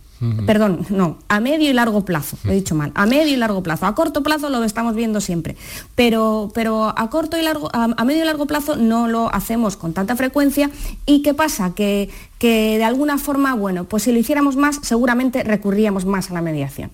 [0.46, 3.64] Perdón, no, a medio y largo plazo, lo he dicho mal, a medio y largo
[3.64, 3.86] plazo.
[3.86, 5.56] A corto plazo lo estamos viendo siempre,
[5.96, 9.94] pero, pero a corto y largo, a, medio y largo plazo no lo hacemos con
[9.94, 10.72] tanta frecuencia.
[11.06, 11.74] ¿Y qué pasa?
[11.74, 16.34] Que, que de alguna forma, bueno, pues si lo hiciéramos más, seguramente recurríamos más a
[16.34, 16.92] la mediación.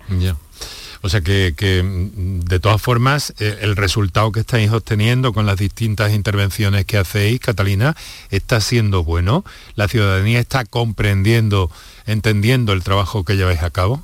[1.06, 5.46] O sea que, que, mm, de todas formas eh, el resultado que estáis obteniendo con
[5.46, 7.96] las distintas intervenciones que hacéis, Catalina,
[8.32, 9.46] está siendo bueno.
[9.76, 11.70] La ciudadanía está comprendiendo,
[12.08, 14.04] entendiendo el trabajo que lleváis a cabo.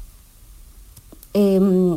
[1.33, 1.95] Eh,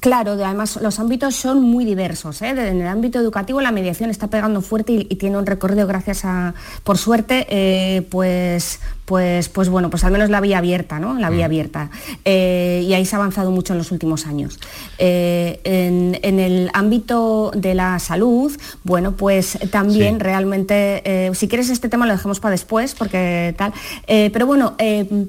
[0.00, 2.42] claro, además los ámbitos son muy diversos.
[2.42, 2.50] ¿eh?
[2.50, 6.24] En el ámbito educativo la mediación está pegando fuerte y, y tiene un recorrido gracias
[6.24, 6.54] a,
[6.84, 11.18] por suerte, eh, pues, pues, pues bueno, pues al menos la vía abierta, ¿no?
[11.18, 11.90] La vía abierta.
[12.26, 14.58] Eh, y ahí se ha avanzado mucho en los últimos años.
[14.98, 18.54] En, en, el ámbito de la salud,
[18.84, 20.20] bueno, pues también sí.
[20.20, 23.72] realmente, si quieres este tema lo dejamos para después, porque tal.
[24.06, 24.76] pero bueno,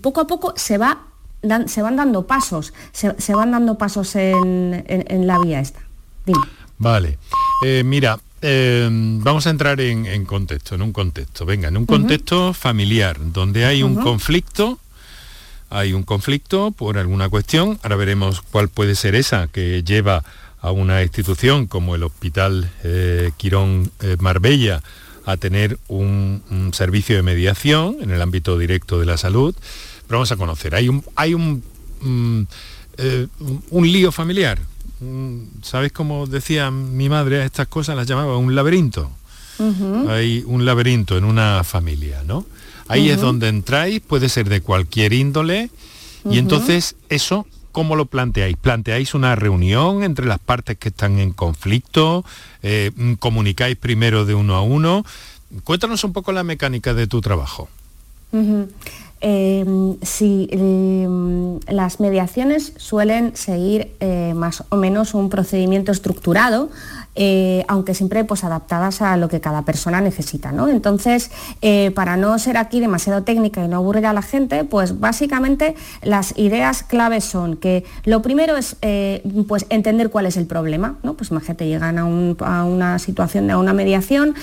[0.02, 1.09] poco a poco se va
[1.42, 5.62] Dan, se van dando pasos, se, se van dando pasos en, en, en, la vía
[5.62, 5.80] esta.
[6.26, 6.44] Dime.
[6.78, 7.18] Vale.
[7.66, 11.46] Eh, mira, eh, vamos a entrar en, en, contexto, en un contexto.
[11.46, 12.54] Venga, en un contexto uh -huh.
[12.54, 14.04] familiar, donde hay un uh -huh.
[14.04, 14.80] conflicto,
[15.70, 17.80] hay un conflicto por alguna cuestión.
[17.84, 20.24] Ahora veremos cuál puede ser esa que lleva
[20.62, 24.82] a una institución como el Hospital eh, Quirón Marbella
[25.26, 29.56] a tener un, un servicio de mediación en el ámbito directo de la salud
[30.10, 30.74] pero vamos a conocer.
[30.74, 31.64] Hay un, hay un,
[32.02, 32.44] um,
[32.98, 33.28] eh,
[33.70, 34.60] un lío familiar.
[35.62, 37.96] ¿Sabes cómo decía mi madre a estas cosas?
[37.96, 39.12] Las llamaba un laberinto.
[39.60, 40.10] Uh -huh.
[40.10, 42.44] Hay un laberinto en una familia, ¿no?
[42.88, 43.16] Ahí uh -huh.
[43.16, 45.70] es donde entráis, puede ser de cualquier índole,
[46.24, 46.34] uh -huh.
[46.34, 48.58] y entonces eso, ¿cómo lo planteáis?
[48.58, 52.26] ¿Planteáis una reunión entre las partes que están en conflicto?
[52.64, 55.06] Eh, ¿Comunicáis primero de uno a uno?
[55.64, 57.70] Cuéntanos un poco la mecánica de tu trabajo.
[59.22, 59.66] Eh,
[60.02, 61.08] sí, eh,
[61.68, 66.70] las mediaciones suelen seguir eh, más o menos un procedimiento estructurado,
[67.22, 70.54] eh, aunque siempre pues, adaptadas a lo que cada persona necesita.
[70.54, 70.70] ¿no?
[70.70, 75.02] Entonces, eh, para no ser aquí demasiado técnica y no aburrir a la gente, pues
[75.02, 80.46] básicamente las ideas claves son que lo primero es eh, pues, entender cuál es el
[80.46, 80.96] problema.
[81.04, 81.16] ¿no?
[81.16, 84.34] Pues imagínate, llegan a, a una situación, a una mediación,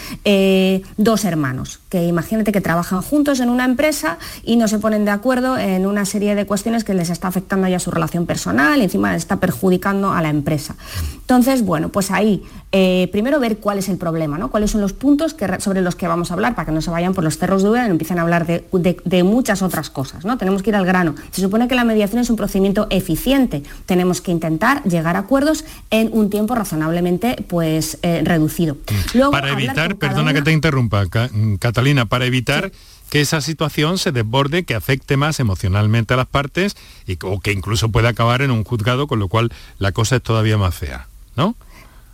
[0.99, 5.13] dos hermanos, que imagínate que trabajan juntos en una empresa y no se ponen de
[5.13, 8.85] acuerdo en una serie de cuestiones que les está afectando ya su relación personal y
[8.85, 10.77] encima les está perjudicando a la empresa.
[11.27, 14.49] Entonces, bueno, pues ahí eh, primero ver cuál es el problema, ¿no?
[14.49, 16.89] cuáles son los puntos que, sobre los que vamos a hablar para que no se
[16.89, 19.91] vayan por los cerros de duda y empiecen a hablar de, de, de, muchas otras
[19.91, 20.25] cosas.
[20.25, 20.39] ¿no?
[20.39, 21.17] Tenemos que ir al grano.
[21.33, 23.65] Se supone que la mediación es un procedimiento eficiente.
[23.87, 28.77] Tenemos que intentar llegar a acuerdos en un tiempo razonablemente pues, eh, reducido.
[29.13, 30.35] Luego, para evitar, perdona una...
[30.35, 31.07] que te interrumpa,
[31.59, 32.71] Catalina, para evitar...
[32.73, 32.79] Sí
[33.11, 37.53] que esa situación se desborde, que afecte más emocionalmente a las partes y, o que
[37.53, 41.07] incluso pueda acabar en un juzgado, con lo cual la cosa es todavía más fea,
[41.37, 41.55] ¿no?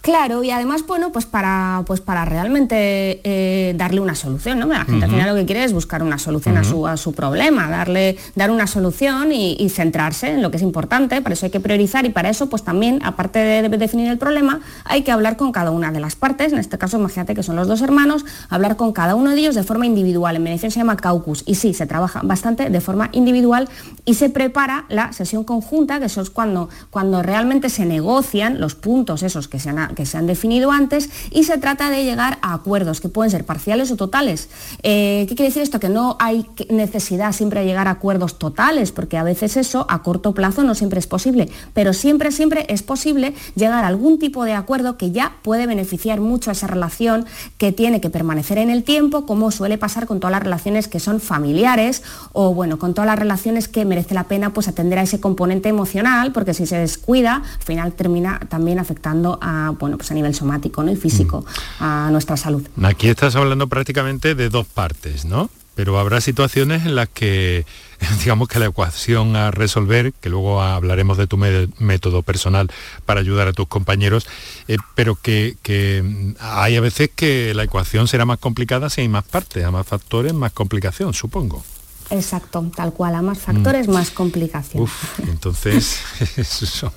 [0.02, 4.66] Claro, y además, bueno, pues para, pues para realmente eh, darle una solución, ¿no?
[4.66, 5.04] La gente uh -huh.
[5.04, 6.62] al final lo que quiere es buscar una solución uh -huh.
[6.62, 10.56] a, su, a, su, problema, darle, dar una solución y, y, centrarse en lo que
[10.56, 13.78] es importante, para eso hay que priorizar y para eso, pues también, aparte de, de,
[13.78, 16.98] definir el problema, hay que hablar con cada una de las partes, en este caso,
[16.98, 20.34] imagínate que son los dos hermanos, hablar con cada uno de ellos de forma individual,
[20.34, 23.68] en mediación se llama caucus, y sí, se trabaja bastante de forma individual
[24.04, 28.74] y se prepara la sesión conjunta, que eso es cuando, cuando realmente se negocian los
[28.74, 32.38] puntos esos que se han que se han definido antes y se trata de llegar
[32.42, 34.48] a acuerdos que pueden ser parciales o totales.
[34.83, 35.81] Eh, ¿Qué quiere decir esto?
[35.81, 40.02] Que no hay necesidad siempre de llegar a acuerdos totales, porque a veces eso a
[40.02, 44.44] corto plazo no siempre es posible, pero siempre, siempre es posible llegar a algún tipo
[44.44, 47.26] de acuerdo que ya puede beneficiar mucho a esa relación
[47.59, 51.00] que tiene que permanecer en el tiempo, como suele pasar con todas las relaciones que
[51.00, 52.02] son familiares
[52.33, 55.68] o bueno, con todas las relaciones que merece la pena pues atender a ese componente
[55.68, 60.32] emocional, porque si se descuida, al final termina también afectando a bueno, pues a nivel
[60.32, 60.92] somático ¿no?
[60.92, 61.82] y físico mm.
[61.82, 62.62] a nuestra salud.
[62.84, 65.50] Aquí estás hablando prácticamente de dos partes, ¿no?
[65.74, 67.66] Pero habrá situaciones en las que,
[68.20, 72.70] digamos que la ecuación a resolver, que luego hablaremos de tu método personal
[73.06, 74.28] para ayudar a tus compañeros,
[74.68, 76.04] eh, pero que, que,
[76.38, 79.84] hay a veces que la ecuación será más complicada si hay más partes, a más
[79.84, 81.64] factores, más complicación, supongo.
[82.12, 83.92] Exacto, tal cual, a más factores, mm.
[83.92, 84.83] más complicación.
[84.83, 85.98] Uf, entonces,
[86.37, 86.92] eso,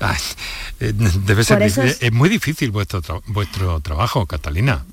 [0.00, 0.16] ay,
[0.80, 1.76] eh, debe ser, es...
[1.76, 2.12] es...
[2.12, 4.86] muy difícil vuestro, tra vuestro trabajo, Catalina.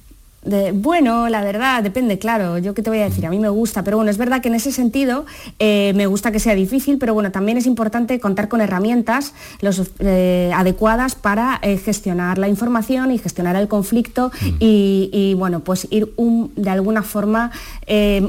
[0.43, 3.49] De, bueno, la verdad, depende, claro, yo qué te voy a decir, a mí me
[3.49, 5.25] gusta, pero bueno, es verdad que en ese sentido
[5.59, 9.91] eh, me gusta que sea difícil, pero bueno, también es importante contar con herramientas los,
[9.99, 14.47] eh, adecuadas para eh, gestionar la información y gestionar el conflicto mm.
[14.59, 17.51] y, y, bueno, pues ir un, de alguna forma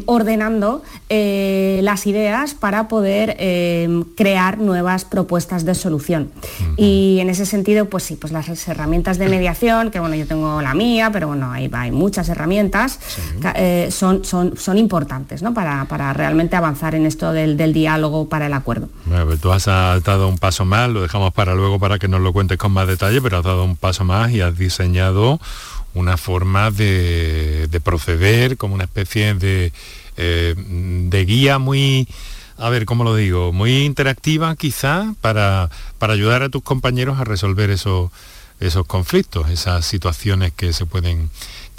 [0.07, 3.37] ordenando las ideas para poder
[4.17, 6.31] crear nuevas propuestas de solución.
[6.61, 6.75] Mm.
[6.77, 10.63] Y en ese sentido, pues sí, pues las herramientas de mediación, que bueno, yo tengo
[10.63, 12.99] la mía, pero bueno, ahí va, hay muchas herramientas,
[13.55, 15.53] eh, son, son, son importantes ¿no?
[15.53, 18.89] para, para realmente avanzar en esto del, del diálogo para el acuerdo.
[19.05, 22.23] Bueno, pues tú has dado un paso más, lo dejamos para luego para que nos
[22.23, 25.39] lo cuentes con más detalle, pero has dado un paso más y has diseñado
[25.93, 29.73] una forma de, de proceder como una especie de,
[30.17, 32.09] eh, de guía muy
[32.61, 33.53] a ver, ¿cómo lo digo?
[33.53, 38.11] Muy interactiva quizá para, para ayudar a tus compañeros a resolver esos,
[38.61, 41.31] esos conflictos, esas situaciones que se pueden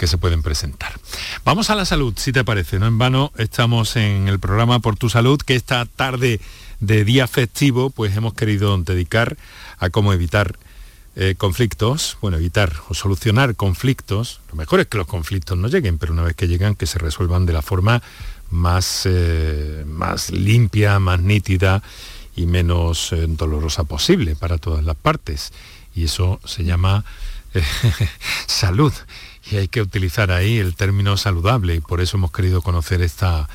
[0.02, 0.98] que se pueden presentar.
[1.44, 4.96] Vamos a la salud, si te parece, no en vano estamos en el programa Por
[4.96, 6.40] tu Salud, que esta tarde
[6.80, 9.36] de día festivo, pues hemos querido dedicar
[9.78, 10.58] a cómo evitar
[11.14, 14.40] eh, conflictos, bueno, evitar o solucionar conflictos.
[14.50, 16.98] Lo mejor es que los conflictos no lleguen, pero una vez que llegan, que se
[16.98, 18.02] resuelvan de la forma
[18.50, 21.80] más, eh, más limpia, más nítida
[22.34, 25.52] y menos eh, dolorosa posible para todas las partes.
[25.94, 27.04] Y eso se llama
[28.48, 28.92] salud.
[29.50, 33.48] Y hay que utilizar ahí el término saludable y por eso hemos querido conocer esta,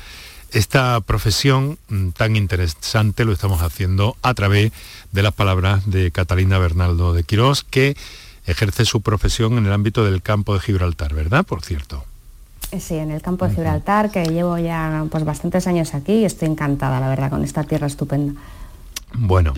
[0.52, 4.72] esta profesión mm, tan interesante, lo estamos haciendo a través
[5.12, 7.96] de las palabras de Catalina Bernaldo de Quirós, que
[8.46, 11.44] ejerce su profesión en el ámbito del campo de Gibraltar, ¿verdad?
[11.44, 12.04] Por cierto.
[12.78, 16.48] Sí, en el campo de Gibraltar, que llevo ya pues, bastantes años aquí y estoy
[16.48, 18.40] encantada, la verdad, con esta tierra estupenda.
[19.14, 19.54] Bueno,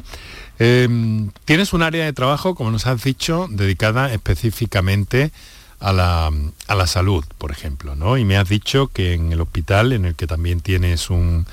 [0.59, 5.33] em, tienes un área de trabajo, como nos has dicho, dedicada específicamente
[5.81, 6.31] a la,
[6.67, 8.19] a la, salud, por ejemplo, ¿no?
[8.19, 11.47] Y me has dicho que en el hospital, en el que también tienes un,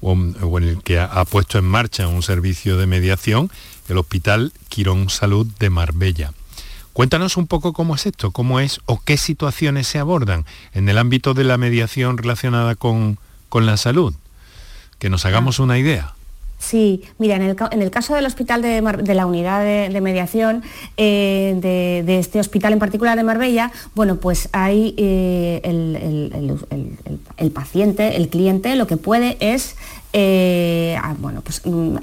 [0.00, 3.50] un o en el que ha, ha puesto en marcha un servicio de mediación,
[3.88, 6.32] el Hospital Quirón Salud de Marbella.
[6.92, 10.96] Cuéntanos un poco cómo es esto, cómo es o qué situaciones se abordan en el
[10.96, 13.18] ámbito de la mediación relacionada con,
[13.50, 14.14] con la salud.
[14.98, 16.15] Que nos hagamos una idea.
[16.58, 20.00] Sí, mira, en el, en el, caso del hospital de, de la unidad de, de
[20.00, 20.62] mediación,
[20.96, 25.96] eh, de, de, este hospital en particular de Marbella, bueno, pues hay eh, el,
[26.70, 26.98] el,
[27.36, 29.76] el, paciente, el cliente, lo que puede es
[30.12, 31.96] eh, bueno, pues, mm,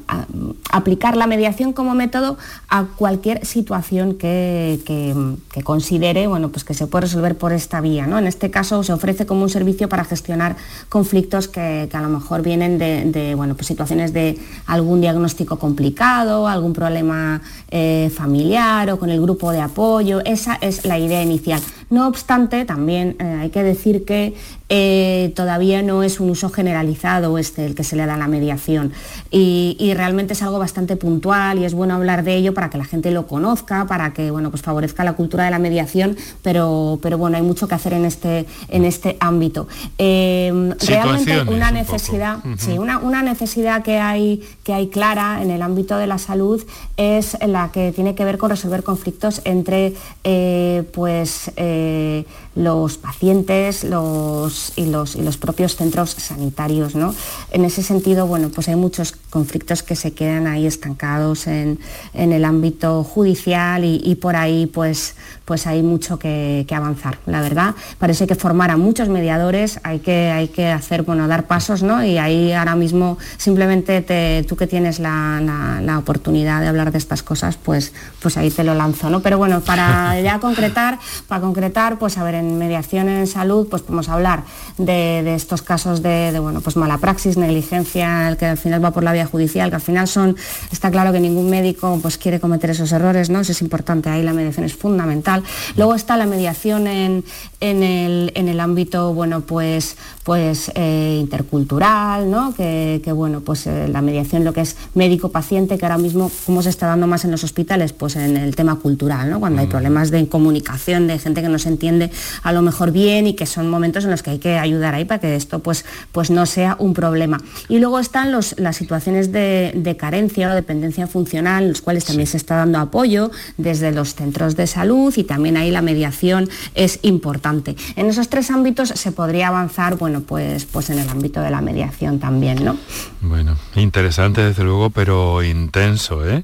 [0.72, 2.38] aplicar la mediación como método
[2.70, 5.16] a cualquier situación que, que,
[5.51, 8.06] que, considere bueno, pues que se puede resolver por esta vía.
[8.08, 8.18] ¿no?
[8.18, 10.56] En este caso se ofrece como un servicio para gestionar
[10.89, 16.47] conflictos que, a lo mejor vienen de, de bueno, pues situaciones de algún diagnóstico complicado,
[16.47, 17.41] algún problema
[17.72, 20.22] eh, familiar o con el grupo de apoyo.
[20.26, 21.62] Esa es la idea inicial.
[21.94, 24.34] No obstante, también eh, hay que decir que
[24.68, 28.28] eh, todavía no es un uso generalizado este el que se le da a la
[28.28, 28.91] mediación
[29.36, 32.77] y, y, realmente es algo bastante puntual y es bueno hablar de ello para que
[32.77, 36.99] la gente lo conozca, para que bueno, pues favorezca la cultura de la mediación, pero,
[37.01, 39.67] pero bueno, hay mucho que hacer en este, en este ámbito.
[39.97, 42.59] Eh, realmente una necesidad, un uh -huh.
[42.59, 46.63] sí, una, una, necesidad que hay, que hay clara en el ámbito de la salud
[46.97, 52.25] es la que tiene que ver con resolver conflictos entre eh, pues, eh,
[52.56, 56.95] los pacientes los, y, los, y, los, propios centros sanitarios.
[56.95, 57.16] ¿no?
[57.51, 61.80] En ese sentido, bueno, pues hay muchos conflictos que se quedan ahí estancados en,
[62.14, 65.16] en el ámbito judicial y, y, por ahí pues,
[65.46, 67.76] pues hay mucho que, que, avanzar, la verdad.
[68.00, 72.04] Parece que formar a muchos mediadores, hay que, hay que hacer, bueno, dar pasos, ¿no?
[72.04, 76.91] Y ahí ahora mismo simplemente te, tú que tienes la, la, la, oportunidad de hablar
[76.91, 79.22] de estas cosas, pues, pues ahí te lo lanzo, ¿no?
[79.22, 83.82] Pero bueno, para ya concretar, para concretar, pues a ver, en mediación en salud, pues
[83.82, 84.44] podemos hablar
[84.78, 88.84] de, de estos casos de, de, bueno, pues mala praxis, negligencia, el que al final
[88.84, 90.38] va por la vía judicial, que al final son,
[90.72, 93.41] está claro que ningún médico pues quiere cometer esos errores, ¿no?
[93.41, 95.32] Eso es importante, ahí la mediación es fundamental.
[95.75, 97.23] Luego está la mediación en,
[97.59, 102.53] en, el, en el ámbito, bueno, pues, pues eh, intercultural, ¿no?
[102.53, 106.61] Que, que bueno, pues eh, la mediación lo que es médico-paciente, que ahora mismo, ¿cómo
[106.61, 107.93] se está dando más en los hospitales?
[107.93, 109.39] Pues en el tema cultural, ¿no?
[109.39, 112.11] Cuando hay problemas de comunicación, de gente que no se entiende
[112.43, 115.05] a lo mejor bien y que son momentos en los que hay que ayudar ahí
[115.05, 117.39] para que esto pues, pues no sea un problema.
[117.69, 122.05] Y luego están los, las situaciones de, de, carencia o dependencia funcional, en los cuales
[122.05, 126.49] también se está dando apoyo desde los centros de salud y también ahí la mediación
[126.76, 127.76] es importante.
[127.95, 131.61] En esos tres ámbitos se podría avanzar, bueno, pues, pues en el ámbito de la
[131.61, 132.78] mediación también, ¿no?
[133.21, 136.43] Bueno, interesante desde luego, pero intenso, ¿eh?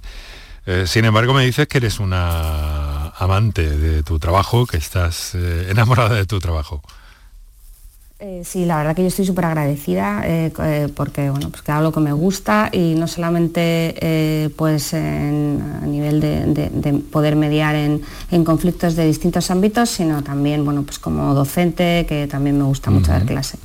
[0.66, 5.68] Eh, sin embargo, me dices que eres una amante de tu trabajo, que estás eh,
[5.70, 6.84] enamorada de tu trabajo.
[8.22, 11.72] Eh, sí, la verdad que yo estoy súper agradecida eh, eh, porque bueno, pues que
[11.72, 16.94] hago lo que me gusta y no solamente pues en, a nivel de, de, de
[17.00, 22.28] poder mediar en, en, conflictos de distintos ámbitos, sino también bueno, pues como docente, que
[22.28, 23.20] también me gusta mucho uh -huh.
[23.20, 23.58] dar clase.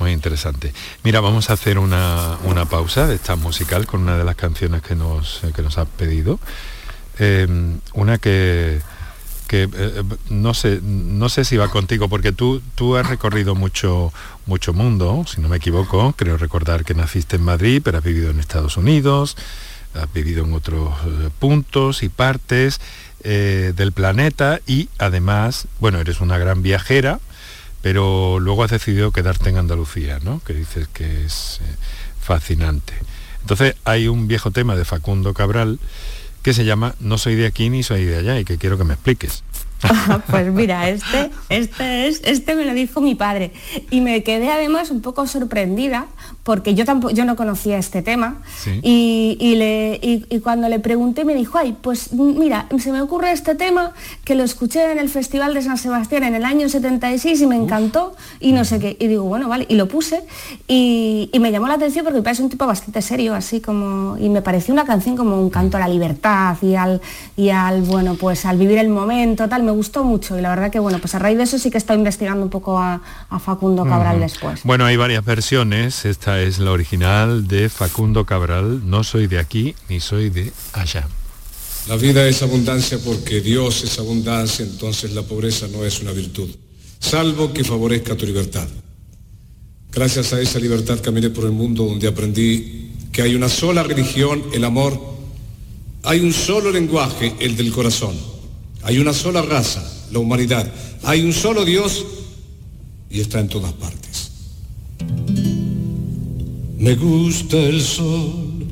[0.00, 0.72] Muy interesante.
[1.04, 4.82] Mira, vamos a hacer una, una, pausa de esta musical con una de las canciones
[4.82, 6.40] que nos, que nos has pedido.
[7.94, 8.80] una que
[9.46, 13.54] que eh, eh, no sé, no sé si va contigo, porque tú, tú has recorrido
[13.54, 14.12] mucho,
[14.46, 16.14] mucho mundo, si no me equivoco.
[16.16, 19.36] Creo recordar que naciste en Madrid, pero has vivido en Estados Unidos,
[19.94, 22.80] has vivido en otros eh, puntos y partes
[23.26, 27.18] del planeta y además, bueno, eres una gran viajera,
[27.82, 30.40] pero luego has decidido quedarte en Andalucía, ¿no?
[30.46, 31.60] Que dices que es
[32.20, 32.94] fascinante.
[33.40, 35.80] Entonces hay un viejo tema de Facundo Cabral
[36.46, 38.84] que se llama No soy de aquí ni soy de allá y que quiero que
[38.84, 39.42] me expliques.
[40.30, 43.52] pues mira, este, este, es, este me lo dijo mi padre.
[43.90, 46.06] Y me quedé además un poco sorprendida
[46.46, 48.36] porque yo tampoco yo no conocía este tema.
[48.80, 53.56] Y, le, y, cuando le pregunté me dijo, ay, pues mira, se me ocurre este
[53.56, 53.92] tema
[54.24, 57.56] que lo escuché en el Festival de San Sebastián en el año 76 y me
[57.56, 58.96] encantó y no sé qué.
[59.00, 60.22] Y digo, bueno, vale, y lo puse.
[60.68, 64.28] Y, me llamó la atención porque me parece un tipo bastante serio, así como, y
[64.28, 67.00] me pareció una canción como un canto a la libertad y al,
[67.36, 70.70] y al bueno, pues al vivir el momento, tal, me gustó mucho y la verdad
[70.70, 73.02] que bueno, pues a raíz de eso sí que estoy investigando un poco a,
[73.44, 74.60] Facundo Cabral después.
[74.64, 79.74] Bueno, hay varias versiones, esta es la original de Facundo Cabral, no soy de aquí
[79.88, 81.06] ni soy de allá.
[81.88, 86.48] La vida es abundancia porque Dios es abundancia, entonces la pobreza no es una virtud,
[86.98, 88.66] salvo que favorezca tu libertad.
[89.92, 94.42] Gracias a esa libertad caminé por el mundo donde aprendí que hay una sola religión,
[94.52, 94.98] el amor,
[96.04, 98.35] hay un solo lenguaje, el del corazón
[98.86, 99.82] hay una sola raza,
[100.12, 100.64] la humanidad.
[101.02, 102.06] Hay un solo Dios
[103.10, 104.30] y está en todas partes.
[106.78, 108.64] Me gusta el sol,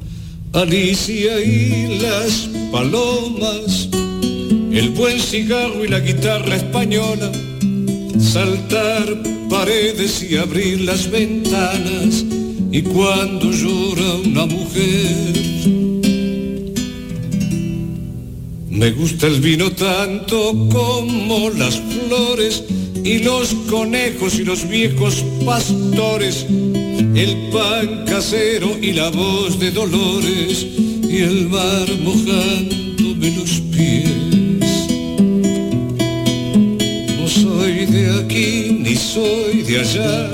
[0.53, 7.33] Alicia y las palomas, el buen cigarro y la guitarra española,
[8.21, 12.25] saltar paredes y abrir las ventanas
[12.71, 15.74] y cuando llora una mujer
[18.75, 22.65] me gusta el vino tanto como las flores
[23.05, 26.45] y los conejos y los viejos pastores,
[27.15, 30.67] el pan casero y la voz de Dolores
[31.09, 34.11] y el mar mojándome los pies.
[37.19, 40.31] No soy de aquí ni soy de allá,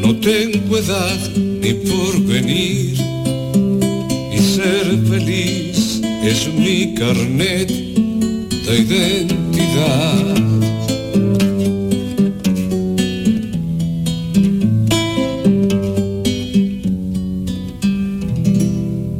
[0.00, 2.94] no tengo edad ni por venir
[4.32, 5.73] y ser feliz
[6.26, 10.24] es mi carnet de identidad.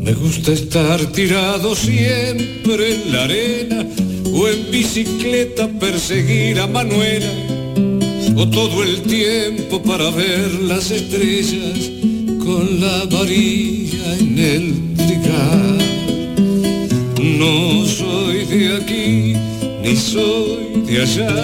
[0.00, 3.86] Me gusta estar tirado siempre en la arena
[4.32, 7.30] o en bicicleta perseguir a Manuela
[8.36, 11.90] o todo el tiempo para ver las estrellas
[12.38, 14.83] con la varilla en el.
[17.38, 19.34] No soy de aquí,
[19.82, 21.34] ni soy de allá,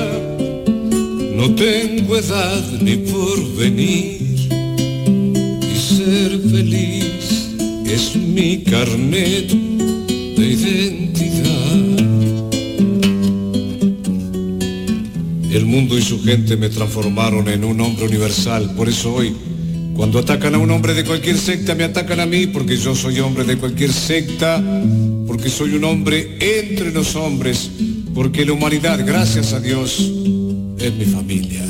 [1.34, 4.48] no tengo edad ni por venir.
[5.62, 7.50] Y ser feliz
[7.84, 11.50] es mi carnet de identidad.
[15.52, 19.34] El mundo y su gente me transformaron en un hombre universal, por eso hoy
[20.00, 23.20] cuando atacan a un hombre de cualquier secta, me atacan a mí porque yo soy
[23.20, 24.58] hombre de cualquier secta,
[25.30, 27.70] porque soy un hombre entre los hombres,
[28.12, 30.00] porque la humanidad, gracias a Dios,
[30.76, 31.64] es mi familia.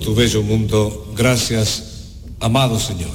[0.00, 1.12] tu bello mundo.
[1.14, 1.84] Gracias,
[2.40, 3.11] amado Señor.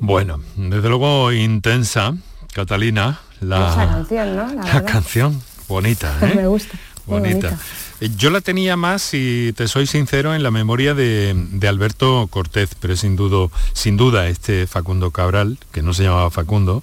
[0.00, 2.14] Bueno, desde luego intensa,
[2.52, 4.54] Catalina, la, canción, ¿no?
[4.62, 6.34] La, canción, bonita, ¿eh?
[6.36, 6.78] Me gusta.
[7.06, 7.58] bonita.
[8.00, 11.34] Yo la tenía más, si te soy sincero, en la memoria de,
[11.68, 16.82] Alberto Cortés, pero sin, duda, sin duda este Facundo Cabral, que no se llamaba Facundo,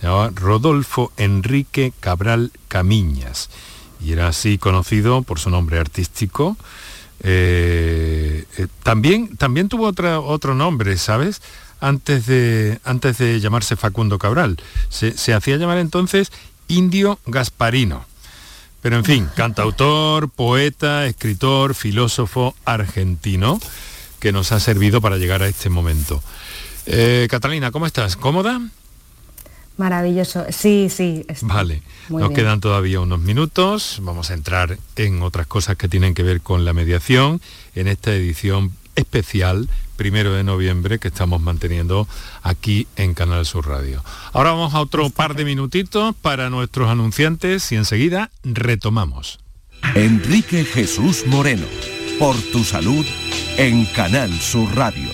[0.00, 3.50] se llamaba Rodolfo Enrique Cabral Camiñas,
[4.00, 6.56] y era así conocido por su nombre artístico.
[7.22, 11.42] Eh, eh, también, también tuvo otro nombre, ¿sabes?
[11.80, 14.56] Antes de, antes de llamarse Facundo Cabral.
[14.88, 16.32] se hacía llamar entonces
[16.68, 18.06] Indio Gasparino
[18.86, 23.58] pero en fin, cantautor, poeta, escritor, filósofo argentino
[24.20, 26.22] que nos ha servido para llegar a este momento.
[26.86, 28.14] Eh, Catalina, ¿cómo estás?
[28.14, 28.60] ¿Cómoda?
[29.76, 30.46] Maravilloso.
[30.50, 31.26] Sí, sí.
[31.40, 32.44] Vale, muy nos bien.
[32.44, 33.98] quedan todavía unos minutos.
[34.02, 37.40] Vamos a entrar en otras cosas que tienen que ver con la mediación
[37.74, 42.08] en esta edición especial, primero de noviembre, que estamos manteniendo
[42.42, 44.02] aquí en Canal Sur Radio.
[44.32, 49.38] Ahora vamos a otro par de minutitos para nuestros anunciantes y enseguida retomamos.
[49.94, 51.66] Enrique Jesús Moreno,
[52.18, 53.06] por tu salud,
[53.56, 55.08] en Canal Sur Radio.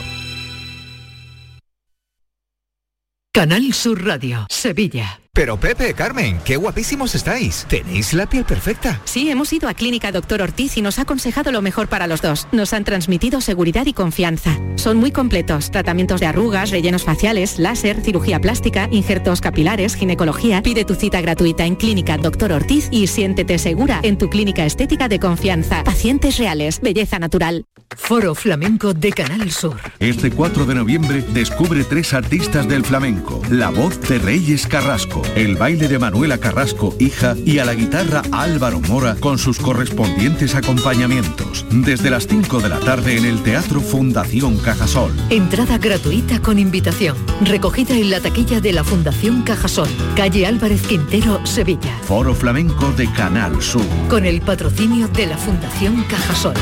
[3.33, 5.22] Canal Sur Radio, Sevilla.
[5.35, 7.65] Pero Pepe, Carmen, qué guapísimos estáis.
[7.67, 9.01] Tenéis la piel perfecta.
[9.07, 12.21] Sí, hemos ido a Clínica Doctor Ortiz y nos ha aconsejado lo mejor para los
[12.21, 12.47] dos.
[12.53, 14.59] Nos han transmitido seguridad y confianza.
[14.77, 15.71] Son muy completos.
[15.71, 20.63] Tratamientos de arrugas, rellenos faciales, láser, cirugía plástica, injertos capilares, ginecología.
[20.63, 25.09] Pide tu cita gratuita en Clínica Doctor Ortiz y siéntete segura en tu clínica estética
[25.09, 25.83] de confianza.
[25.83, 27.65] Pacientes reales, belleza natural.
[27.97, 29.77] Foro Flamenco de Canal Sur.
[29.99, 33.41] Este 4 de noviembre descubre tres artistas del flamenco.
[33.51, 38.23] La voz de Reyes Carrasco, el baile de Manuela Carrasco, hija, y a la guitarra
[38.33, 41.65] Álvaro Mora con sus correspondientes acompañamientos.
[41.71, 45.13] Desde las 5 de la tarde en el Teatro Fundación Cajasol.
[45.31, 47.17] Entrada gratuita con invitación.
[47.43, 49.89] Recogida en la taquilla de la Fundación Cajasol.
[50.17, 51.99] Calle Álvarez Quintero, Sevilla.
[52.03, 53.83] Foro Flamenco de Canal Sur.
[54.09, 56.55] Con el patrocinio de la Fundación Cajasol.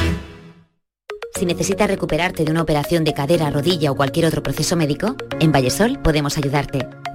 [1.35, 5.53] Si necesitas recuperarte de una operación de cadera, rodilla o cualquier otro proceso médico, en
[5.53, 7.00] Vallesol podemos ayudarte.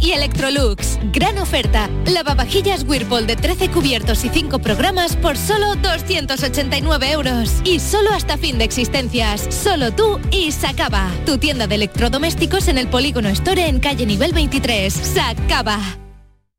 [0.00, 0.98] y Electrolux.
[1.12, 1.88] Gran oferta.
[2.06, 7.50] Lavavajillas Whirlpool de 13 cubiertos y 5 programas por solo 289 euros.
[7.64, 9.46] Y solo hasta fin de existencias.
[9.50, 11.10] Solo tú y Sacaba.
[11.26, 14.92] Tu tienda de electrodomésticos en el Polígono Store en calle nivel 23.
[14.92, 15.78] Sacaba.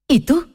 [0.07, 0.54] ¿Y tú?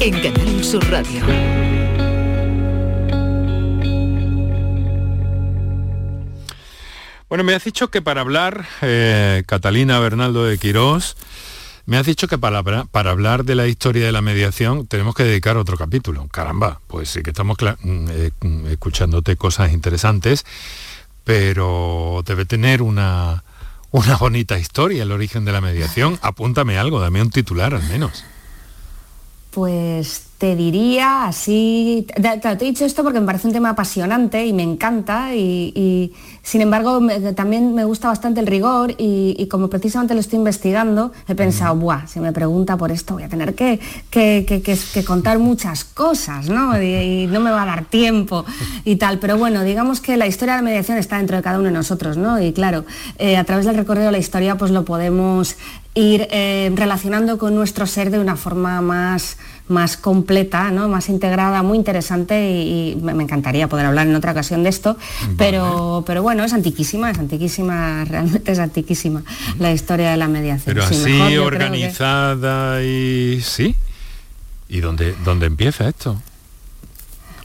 [0.00, 1.22] en Canal Sur Radio.
[7.28, 11.16] Bueno, me has dicho que para hablar, eh, Catalina Bernaldo de Quirós,
[11.84, 15.24] me has dicho que para, para hablar de la historia de la mediación tenemos que
[15.24, 16.26] dedicar otro capítulo.
[16.28, 20.46] Caramba, pues sí que estamos mm, eh, mm, escuchándote cosas interesantes,
[21.24, 23.44] pero debe tener una,
[23.90, 26.18] una bonita historia el origen de la mediación.
[26.22, 28.24] Apúntame algo, dame un titular al menos.
[29.50, 34.46] Pues te diría así, te, te- he dicho esto porque me parece un tema apasionante
[34.46, 39.36] y me encanta y, y, sin embargo me- también me gusta bastante el rigor y,
[39.38, 43.24] y como precisamente lo estoy investigando he pensado, buah, si me pregunta por esto voy
[43.24, 46.80] a tener que, que- que- que- que contar muchas cosas, ¿no?
[46.82, 48.46] Y, y no me va a dar tiempo
[48.86, 51.58] y tal, pero bueno, digamos que la historia de la mediación está dentro de cada
[51.58, 52.40] uno de nosotros, ¿no?
[52.40, 52.86] Y claro,
[53.18, 55.56] eh, a través del recorrido de la historia pues lo podemos
[55.94, 59.36] ir eh, relacionando con nuestro ser de una forma más,
[59.70, 60.88] más completa, ¿no?
[60.88, 64.96] más integrada, muy interesante y, y me encantaría poder hablar en otra ocasión de esto,
[65.38, 69.22] pero, pero bueno, es antiquísima, es antiquísima, realmente es antiquísima
[69.58, 70.74] la historia de la mediación.
[70.74, 73.74] Pero Sí, así mejor que- organizada y sí.
[74.68, 76.20] ¿Y dónde, dónde empieza esto?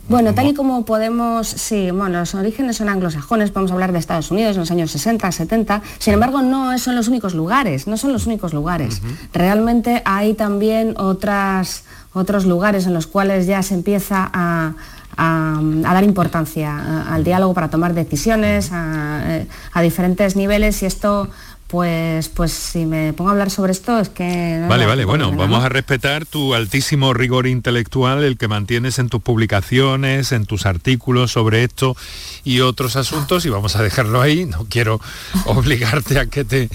[0.07, 4.29] Bueno, tal y como podemos, sí, bueno, los orígenes son anglosajones, podemos hablar de Estados
[4.29, 8.13] Unidos en los años 60, 70, sin embargo no son los únicos lugares, no son
[8.13, 9.01] los únicos lugares.
[9.33, 14.73] Realmente hay también otras, otros lugares en los cuales ya se empieza a,
[15.17, 20.85] a- a dar importancia al diálogo para tomar decisiones a, eh, a diferentes niveles y
[20.85, 21.29] esto,
[21.67, 24.57] pues, pues si me pongo a hablar sobre esto es que...
[24.61, 25.37] no Vale, vale, bueno, ¿no?
[25.37, 30.65] vamos a respetar tu altísimo rigor intelectual, el que mantienes en tus publicaciones, en tus
[30.65, 31.95] artículos sobre esto
[32.43, 34.45] y otros asuntos, y vamos a dejarlo ahí.
[34.45, 35.01] No quiero
[35.45, 36.69] obligarte a que te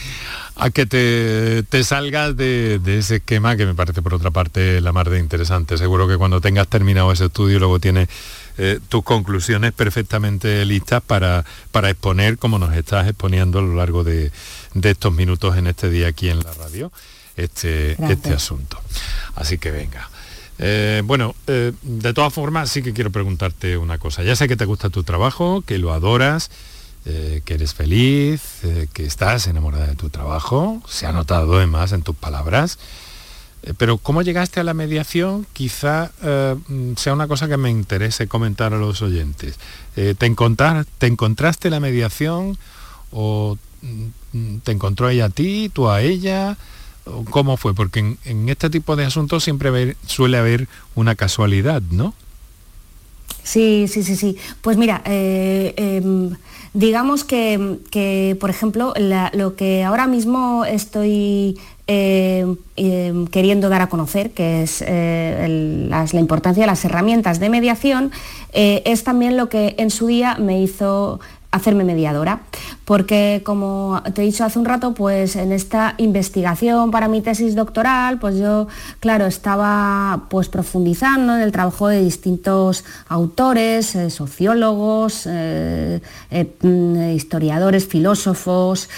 [0.61, 4.93] a que te, te salgas de, ese esquema que me parece por otra parte la
[4.93, 5.79] más de interesante.
[5.79, 8.09] Seguro que cuando tengas terminado ese estudio luego tienes
[8.59, 14.05] eh, tus conclusiones perfectamente listas para, para exponer como nos estás exponiendo a lo largo
[14.05, 14.31] de,
[14.83, 16.93] estos minutos en este día aquí en la radio
[17.37, 18.79] este, este asunto.
[19.37, 20.11] Así que venga.
[20.59, 24.23] Eh, bueno, eh, de todas formas sí que quiero preguntarte una cosa.
[24.23, 26.51] Ya sé que te gusta tu trabajo, que lo adoras,
[27.07, 31.93] eh, que eres feliz, eh, que estás enamorada de tu trabajo, se ha notado además
[31.93, 32.79] en tus palabras.
[33.63, 38.29] Eh, pero cómo llegaste a la mediación quizá mm, sea una cosa que me interese
[38.29, 39.59] comentar a los oyentes.
[39.95, 42.59] ¿te, encontrar, ¿Te encontraste la mediación
[43.13, 46.59] o mm, te encontró ella a ti, tú a ella?
[47.31, 47.75] ¿Cómo fue?
[47.75, 52.13] Porque en, este tipo de asuntos siempre suele haber una casualidad, ¿no?
[53.43, 54.37] Sí, sí, sí, sí.
[54.61, 56.37] Pues mira, em,
[56.73, 58.95] Digamos que, por ejemplo,
[59.33, 61.59] lo que ahora mismo estoy
[61.89, 62.47] eh,
[62.77, 68.13] eh, queriendo dar a conocer, que es eh, la importancia de las herramientas de mediación,
[68.53, 71.19] es también lo que en su día me hizo
[71.51, 72.43] hacerme mediadora,
[72.91, 77.55] porque como te he dicho hace un rato, pues en esta investigación para mi tesis
[77.55, 78.67] doctoral, pues yo,
[78.99, 86.01] claro, estaba pues profundizando en el trabajo de distintos autores, eh, sociólogos, eh,
[86.33, 88.89] eh, mm, historiadores, filósofos,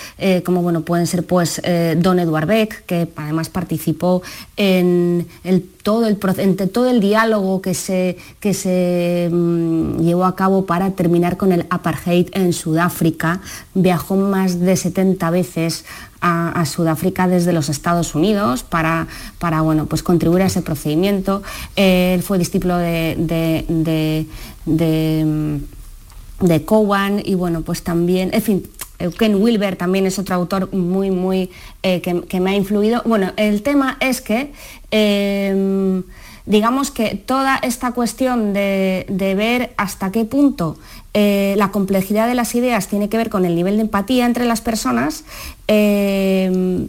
[0.42, 1.60] como bueno, pueden ser pues
[1.98, 4.22] Don Eduard Beck, que además participó
[4.56, 10.64] en el todo el, todo el diálogo que se, que se mm, llevó a cabo
[10.64, 13.40] para terminar con el apartheid en Sudáfrica.
[13.82, 15.84] Viajó más de 70 veces
[16.20, 19.08] a, Sudáfrica desde los Estados Unidos para,
[19.38, 21.42] para bueno, pues contribuir a ese procedimiento.
[21.74, 24.26] él fue discípulo de, de,
[24.64, 28.62] de, mm, de Cowan y bueno, pues también, en fin,
[29.10, 31.50] Ken Wilber también es otro autor muy, muy,
[31.82, 33.02] eh, que, me ha influido.
[33.04, 34.52] Bueno, el tema es que,
[34.90, 36.04] em,
[36.46, 40.78] digamos que toda esta cuestión de, ver hasta qué punto
[41.14, 44.44] eh, la complejidad de las ideas tiene que ver con el nivel de empatía entre
[44.44, 45.24] las personas,
[45.66, 46.88] em,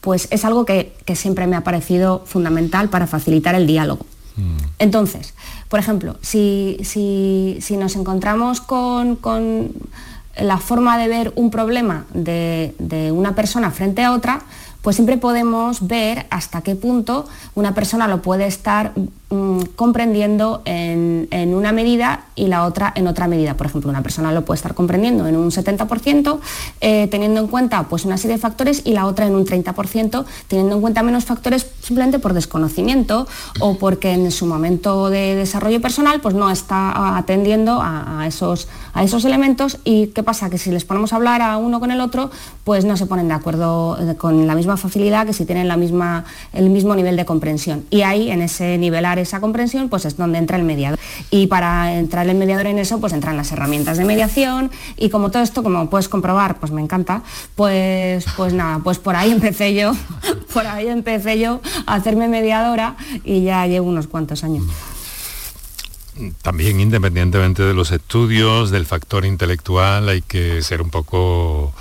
[0.00, 4.06] pues es algo que, siempre me ha parecido fundamental para facilitar el diálogo.
[4.36, 4.56] Mm.
[4.78, 5.34] Entonces,
[5.68, 6.78] por ejemplo, si,
[7.78, 9.18] nos encontramos con
[10.40, 14.42] la forma de ver un problema de, una persona frente a otra,
[14.82, 18.92] pues siempre podemos ver hasta qué punto una persona lo puede estar
[19.30, 23.54] mm, comprendiendo en, una medida y la otra en otra medida.
[23.54, 26.38] Por ejemplo, una persona lo puede estar comprendiendo en un 70%,
[26.80, 30.24] eh, teniendo en cuenta pues, una serie de factores, y la otra en un 30%,
[30.46, 33.26] teniendo en cuenta menos factores simplemente por desconocimiento
[33.60, 39.02] o porque en su momento de desarrollo personal pues, no está atendiendo a, esos, a
[39.02, 39.78] esos elementos.
[39.84, 40.50] ¿Y qué pasa?
[40.50, 42.30] Que si les ponemos a hablar a uno con el otro,
[42.64, 45.76] pues no se ponen de acuerdo eh, con la misma facilidad que si tienen la
[45.76, 47.84] misma, el mismo nivel de comprensión.
[47.90, 50.98] Y ahí, en ese nivelar esa comprensión, pues es donde entra el mediador.
[51.30, 55.30] Y para entrar el mediador en eso, pues entran las herramientas de mediación y como
[55.30, 57.22] todo esto, como puedes comprobar, pues me encanta,
[57.54, 59.92] pues, pues nada, pues por ahí empecé yo,
[60.52, 64.64] por ahí empecé yo a hacerme mediadora y ya llevo unos cuantos años
[66.42, 71.72] también independientemente de los estudios, del factor intelectual, hay que ser un poco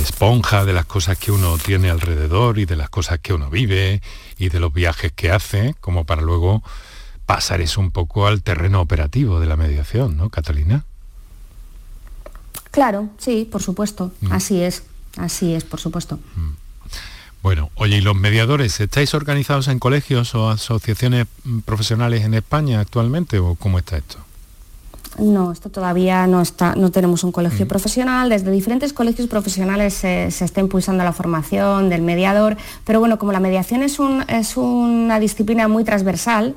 [0.00, 4.02] esponja de las cosas que uno tiene alrededor y de las cosas que uno vive
[4.38, 6.62] y de los viajes que hace, como para luego
[7.26, 10.84] pasar eso un poco al terreno operativo de la mediación, ¿no, Catalina?
[12.70, 14.32] Claro, sí, por supuesto, mm.
[14.32, 14.84] así es,
[15.16, 16.18] así es, por supuesto.
[16.36, 16.52] Mm.
[17.42, 22.80] Bueno, oye, ¿y los mediadores estáis organizados en colegios o asociaciones mm, profesionales en España
[22.80, 24.18] actualmente o cómo está esto?
[25.18, 27.68] No, esto todavía no está, no tenemos un colegio mm.
[27.68, 28.28] profesional.
[28.28, 33.40] Desde diferentes colegios profesionales se, está impulsando la formación del mediador, pero bueno, como la
[33.40, 33.98] mediación es,
[34.28, 36.54] es una disciplina muy transversal,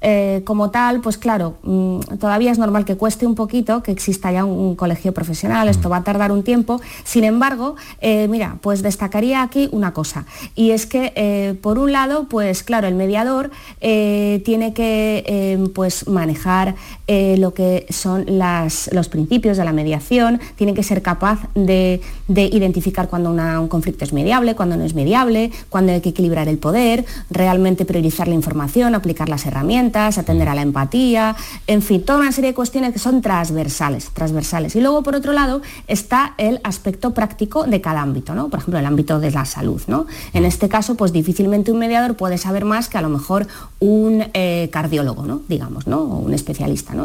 [0.00, 4.30] eh, como tal, pues claro, mm, todavía es normal que cueste un poquito que exista
[4.30, 6.80] ya un, colegio profesional, esto va a tardar un tiempo.
[7.04, 11.92] Sin embargo, eh, mira, pues destacaría aquí una cosa, y es que eh, por un
[11.92, 16.74] lado, pues claro, el mediador tiene que pues manejar
[17.06, 23.30] lo que son los principios de la mediación, tiene que ser capaz de, identificar cuando
[23.30, 27.84] un conflicto es mediable, cuando no es mediable, cuando hay que equilibrar el poder, realmente
[27.84, 32.50] priorizar la información, aplicar las herramientas atender a la empatía, en fin, toda una serie
[32.50, 34.76] de cuestiones que son transversales, transversales.
[34.76, 38.48] Y luego, por otro lado, está el aspecto práctico de cada ámbito, ¿no?
[38.48, 40.06] Por ejemplo, el ámbito de la salud, ¿no?
[40.32, 43.46] En este caso, pues difícilmente un mediador puede saber más que a lo mejor
[43.80, 45.42] un eh, cardiólogo, ¿no?
[45.48, 46.00] Digamos, ¿no?
[46.00, 47.04] O un especialista, ¿no?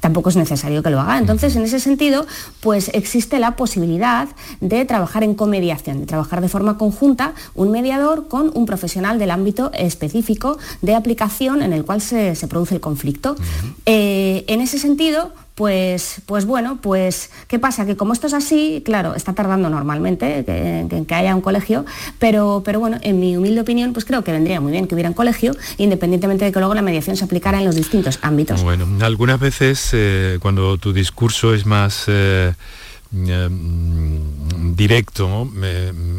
[0.00, 1.18] tampoco es necesario que lo haga.
[1.18, 2.26] Entonces, en ese sentido,
[2.60, 4.28] pues existe la posibilidad
[4.60, 9.30] de trabajar en comediación, de trabajar de forma conjunta un mediador con un profesional del
[9.30, 13.36] ámbito específico de aplicación en el cual se, produce el conflicto.
[13.86, 17.86] Eh, en ese sentido, pues, pues bueno, pues ¿qué pasa?
[17.86, 21.84] Que como esto es así, claro, está tardando normalmente que, que, haya un colegio,
[22.18, 25.10] pero, pero bueno, en mi humilde opinión, pues creo que vendría muy bien que hubiera
[25.10, 28.62] un colegio, independientemente de que luego la mediación se aplicara en los distintos ámbitos.
[28.62, 32.04] Bueno, algunas veces eh, cuando tu discurso es más...
[32.08, 32.52] Eh,
[33.14, 35.50] mm, directo,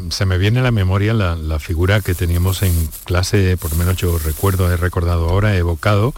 [0.10, 2.74] se me viene a la memoria la, figura que teníamos en
[3.04, 6.14] clase, por lo menos yo recuerdo, he recordado ahora, he evocado,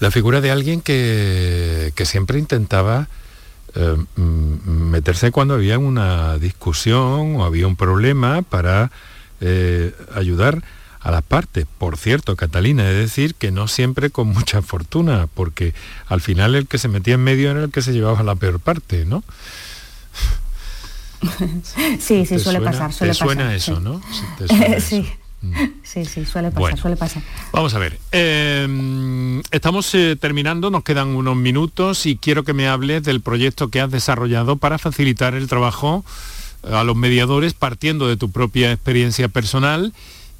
[0.00, 3.08] la figura de alguien que, siempre intentaba
[3.74, 8.90] mm, meterse cuando había una discusión o había un problema para
[9.40, 10.62] eh, ayudar
[11.02, 11.66] a las partes.
[11.78, 15.74] Por cierto, Catalina, es decir que no siempre con mucha fortuna, porque
[16.06, 18.60] al final el que se metía en medio era el que se llevaba la peor
[18.60, 19.24] parte, ¿no?
[22.00, 22.92] Sí, sí, suele pasar.
[22.92, 24.00] Suele suena eso, ¿no?
[24.80, 25.06] sí.
[25.82, 27.22] Sí, sí, suele pasar, suele pasar.
[27.52, 32.68] Vamos a ver, em, estamos eh, terminando, nos quedan unos minutos y quiero que me
[32.68, 36.04] hables del proyecto que has desarrollado para facilitar el trabajo
[36.62, 39.92] eh, a los mediadores partiendo de tu propia experiencia personal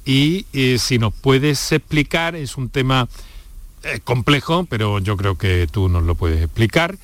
[0.05, 3.09] y eh, si nos puedes explicar, es un tema
[4.05, 6.95] complejo, pero yo creo que tú nos lo puedes explicar,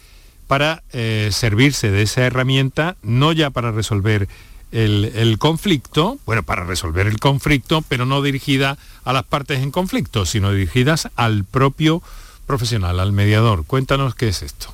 [0.50, 4.28] para servirse de esa herramienta, no ya para resolver
[4.72, 10.26] el, conflicto, bueno, para resolver el conflicto, pero no dirigida a las partes en conflicto,
[10.26, 12.02] sino dirigidas al propio
[12.46, 13.66] profesional, al mediador.
[13.66, 14.74] Cuéntanos qué es esto.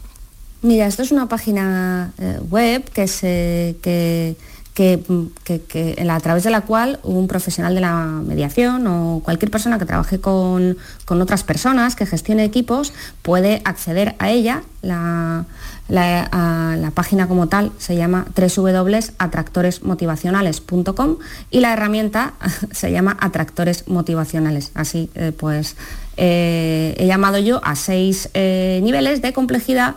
[0.62, 4.36] Mira, esto es una página eh, web que, se, que,
[4.78, 7.96] a través de la cual un profesional de la
[8.26, 14.16] mediación o cualquier persona que trabaje con, con otras personas, que gestione equipos, puede acceder
[14.20, 14.64] a ella.
[14.82, 15.46] La,
[15.88, 21.18] la, página como tal se llama www.atractoresmotivacionales.com
[21.52, 22.34] y la herramienta
[22.72, 24.72] se llama Atractores Motivacionales.
[24.74, 25.76] Así eh, pues
[26.18, 29.96] eh, he llamado yo a seis eh, niveles de complejidad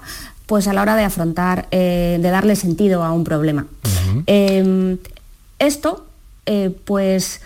[0.48, 3.66] pues a la hora de afrontar, de darle sentido a un problema.
[4.26, 4.96] Em,
[5.58, 6.06] esto,
[6.84, 7.40] pues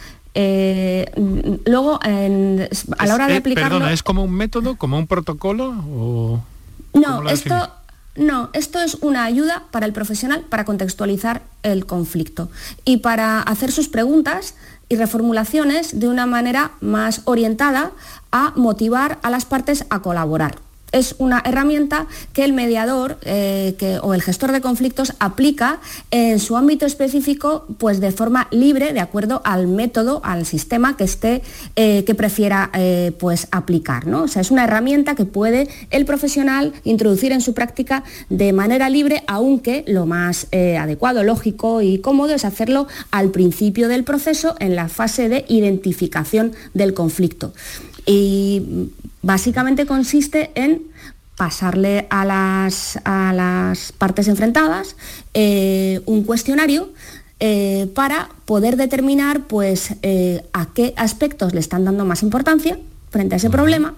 [1.66, 3.78] luego a la hora de aplicarlo...
[3.78, 5.72] Perdona, ¿es como un método, como un protocolo?
[6.94, 7.70] no, esto
[8.14, 12.50] no, esto es una ayuda para el profesional para contextualizar el conflicto
[12.84, 14.54] y para hacer sus preguntas
[14.90, 17.92] y reformulaciones de una manera más orientada
[18.30, 20.56] a motivar a las partes a colaborar
[20.92, 25.80] es una herramienta que el mediador eh, o el gestor de conflictos aplica
[26.10, 31.04] en su ámbito específico pues de forma libre de acuerdo al método, al sistema que
[31.04, 31.42] esté,
[31.76, 34.06] eh, que prefiera eh, pues aplicar.
[34.06, 34.24] ¿no?
[34.24, 38.88] O sea, es una herramienta que puede el profesional introducir en su práctica de manera
[38.88, 44.76] libre, aunque lo más adecuado, lógico y cómodo es hacerlo al principio del proceso en
[44.76, 47.52] la fase de identificación del conflicto.
[48.06, 48.90] Y
[49.22, 50.92] básicamente consiste en
[51.36, 54.96] pasarle a las, a las partes enfrentadas
[55.34, 56.90] eh, un cuestionario
[57.40, 62.78] eh, para poder determinar pues, eh, a qué aspectos le están dando más importancia
[63.10, 63.94] frente a ese problema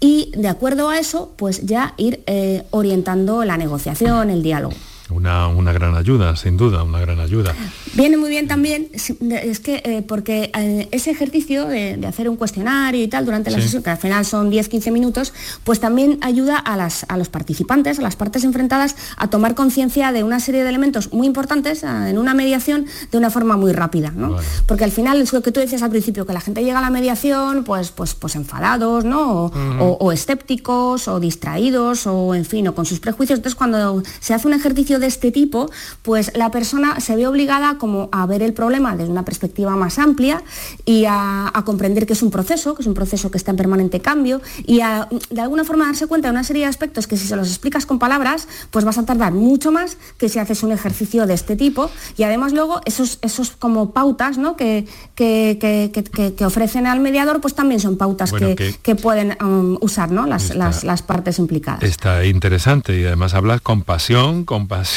[0.00, 2.24] y de acuerdo a eso pues ya ir
[2.72, 4.74] orientando la negociación, el diálogo.
[5.10, 7.54] Una, gran ayuda, sin duda, una gran ayuda.
[7.94, 13.02] Viene muy bien también, es que eh, porque eh, ese ejercicio de, hacer un cuestionario
[13.02, 15.32] y tal durante la sesión, que al final son 10-15 minutos,
[15.64, 20.12] pues también ayuda a, las, a los participantes, a las partes enfrentadas, a tomar conciencia
[20.12, 24.12] de una serie de elementos muy importantes en una mediación de una forma muy rápida.
[24.14, 24.36] ¿no?
[24.66, 26.82] Porque al final es lo que tú decías al principio, que la gente llega a
[26.82, 29.46] la mediación pues, pues, pues enfadados, ¿no?
[29.80, 33.38] O, o escépticos, o distraídos, o en fin, o con sus prejuicios.
[33.38, 35.70] Entonces cuando se hace un ejercicio de este tipo,
[36.02, 39.98] pues la persona se ve obligada como a ver el problema desde una perspectiva más
[39.98, 40.42] amplia
[40.84, 44.00] y a, comprender que es un proceso, que es un proceso que está en permanente
[44.00, 47.26] cambio y a de alguna forma darse cuenta de una serie de aspectos que si
[47.26, 50.72] se los explicas con palabras, pues vas a tardar mucho más que si haces un
[50.72, 54.56] ejercicio de este tipo y además luego esos, esos como pautas ¿no?
[54.56, 60.26] que, que, ofrecen al mediador, pues también son pautas que, pueden um, usar ¿no?
[60.26, 61.82] las, las, las partes implicadas.
[61.82, 64.89] Está interesante y además hablas con pasión, con pasión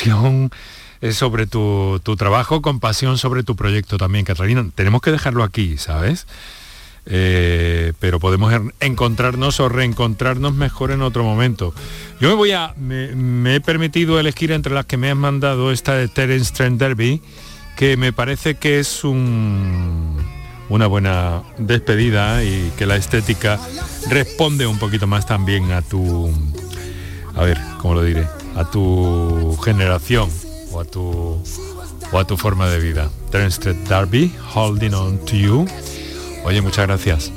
[1.12, 4.66] sobre tu, trabajo, compasión sobre tu proyecto también, Catalina.
[4.76, 6.26] Tenemos que dejarlo aquí, ¿sabes?
[7.06, 11.74] eh, pero podemos encontrarnos o reencontrarnos mejor en otro momento.
[12.20, 15.96] Yo me voy a, me, he permitido elegir entre las que me han mandado esta
[15.96, 17.22] de Terence Trent Derby,
[17.76, 20.18] que me parece que es un,
[20.70, 23.60] una buena despedida y que la estética
[24.10, 26.32] responde un poquito más también a tu,
[27.36, 28.43] a ver, ¿cómo lo diré?
[28.56, 30.30] A tu generación
[30.72, 31.42] o a tu,
[32.12, 33.10] o a tu forma de vida.
[33.32, 35.66] Terence Derby, Holding On To You.
[36.46, 37.32] Oye, muchas gracias.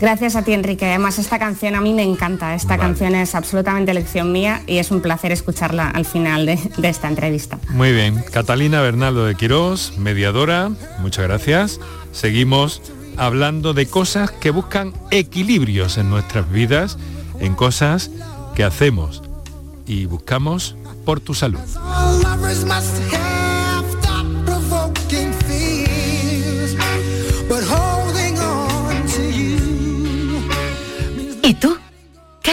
[0.00, 0.86] Gracias a ti, Enrique.
[0.86, 2.54] Además, esta canción a mí me encanta.
[2.54, 7.08] Esta canción es absolutamente elección mía y es un placer escucharla al final de, esta
[7.08, 7.58] entrevista.
[7.70, 8.22] Muy bien.
[8.30, 11.80] Catalina Bernaldo de Quirós, mediadora, muchas gracias.
[12.12, 12.82] Seguimos
[13.16, 16.98] hablando de cosas que buscan equilibrios en nuestras vidas,
[17.40, 18.10] en cosas
[18.54, 19.22] que hacemos
[19.86, 21.60] y buscamos por tu salud.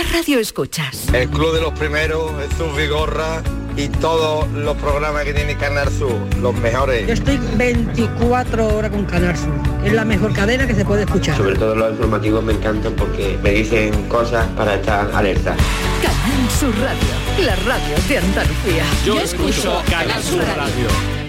[0.01, 1.13] ¿Qué radio escuchas?
[1.13, 3.43] El Club de los Primeros, Jesús Vigorra
[3.77, 7.05] y todos los programas que tiene Canal Sur, los mejores.
[7.05, 9.53] Yo estoy 24 horas con Canal Sur.
[9.85, 11.37] Es la mejor cadena que se puede escuchar.
[11.37, 15.55] Sobre todo los informativos me encantan porque me dicen cosas para estar alerta.
[16.01, 18.83] Canal Sur Radio, la radio de Andalucía.
[19.05, 21.20] Yo, escucho Canal Sur radio.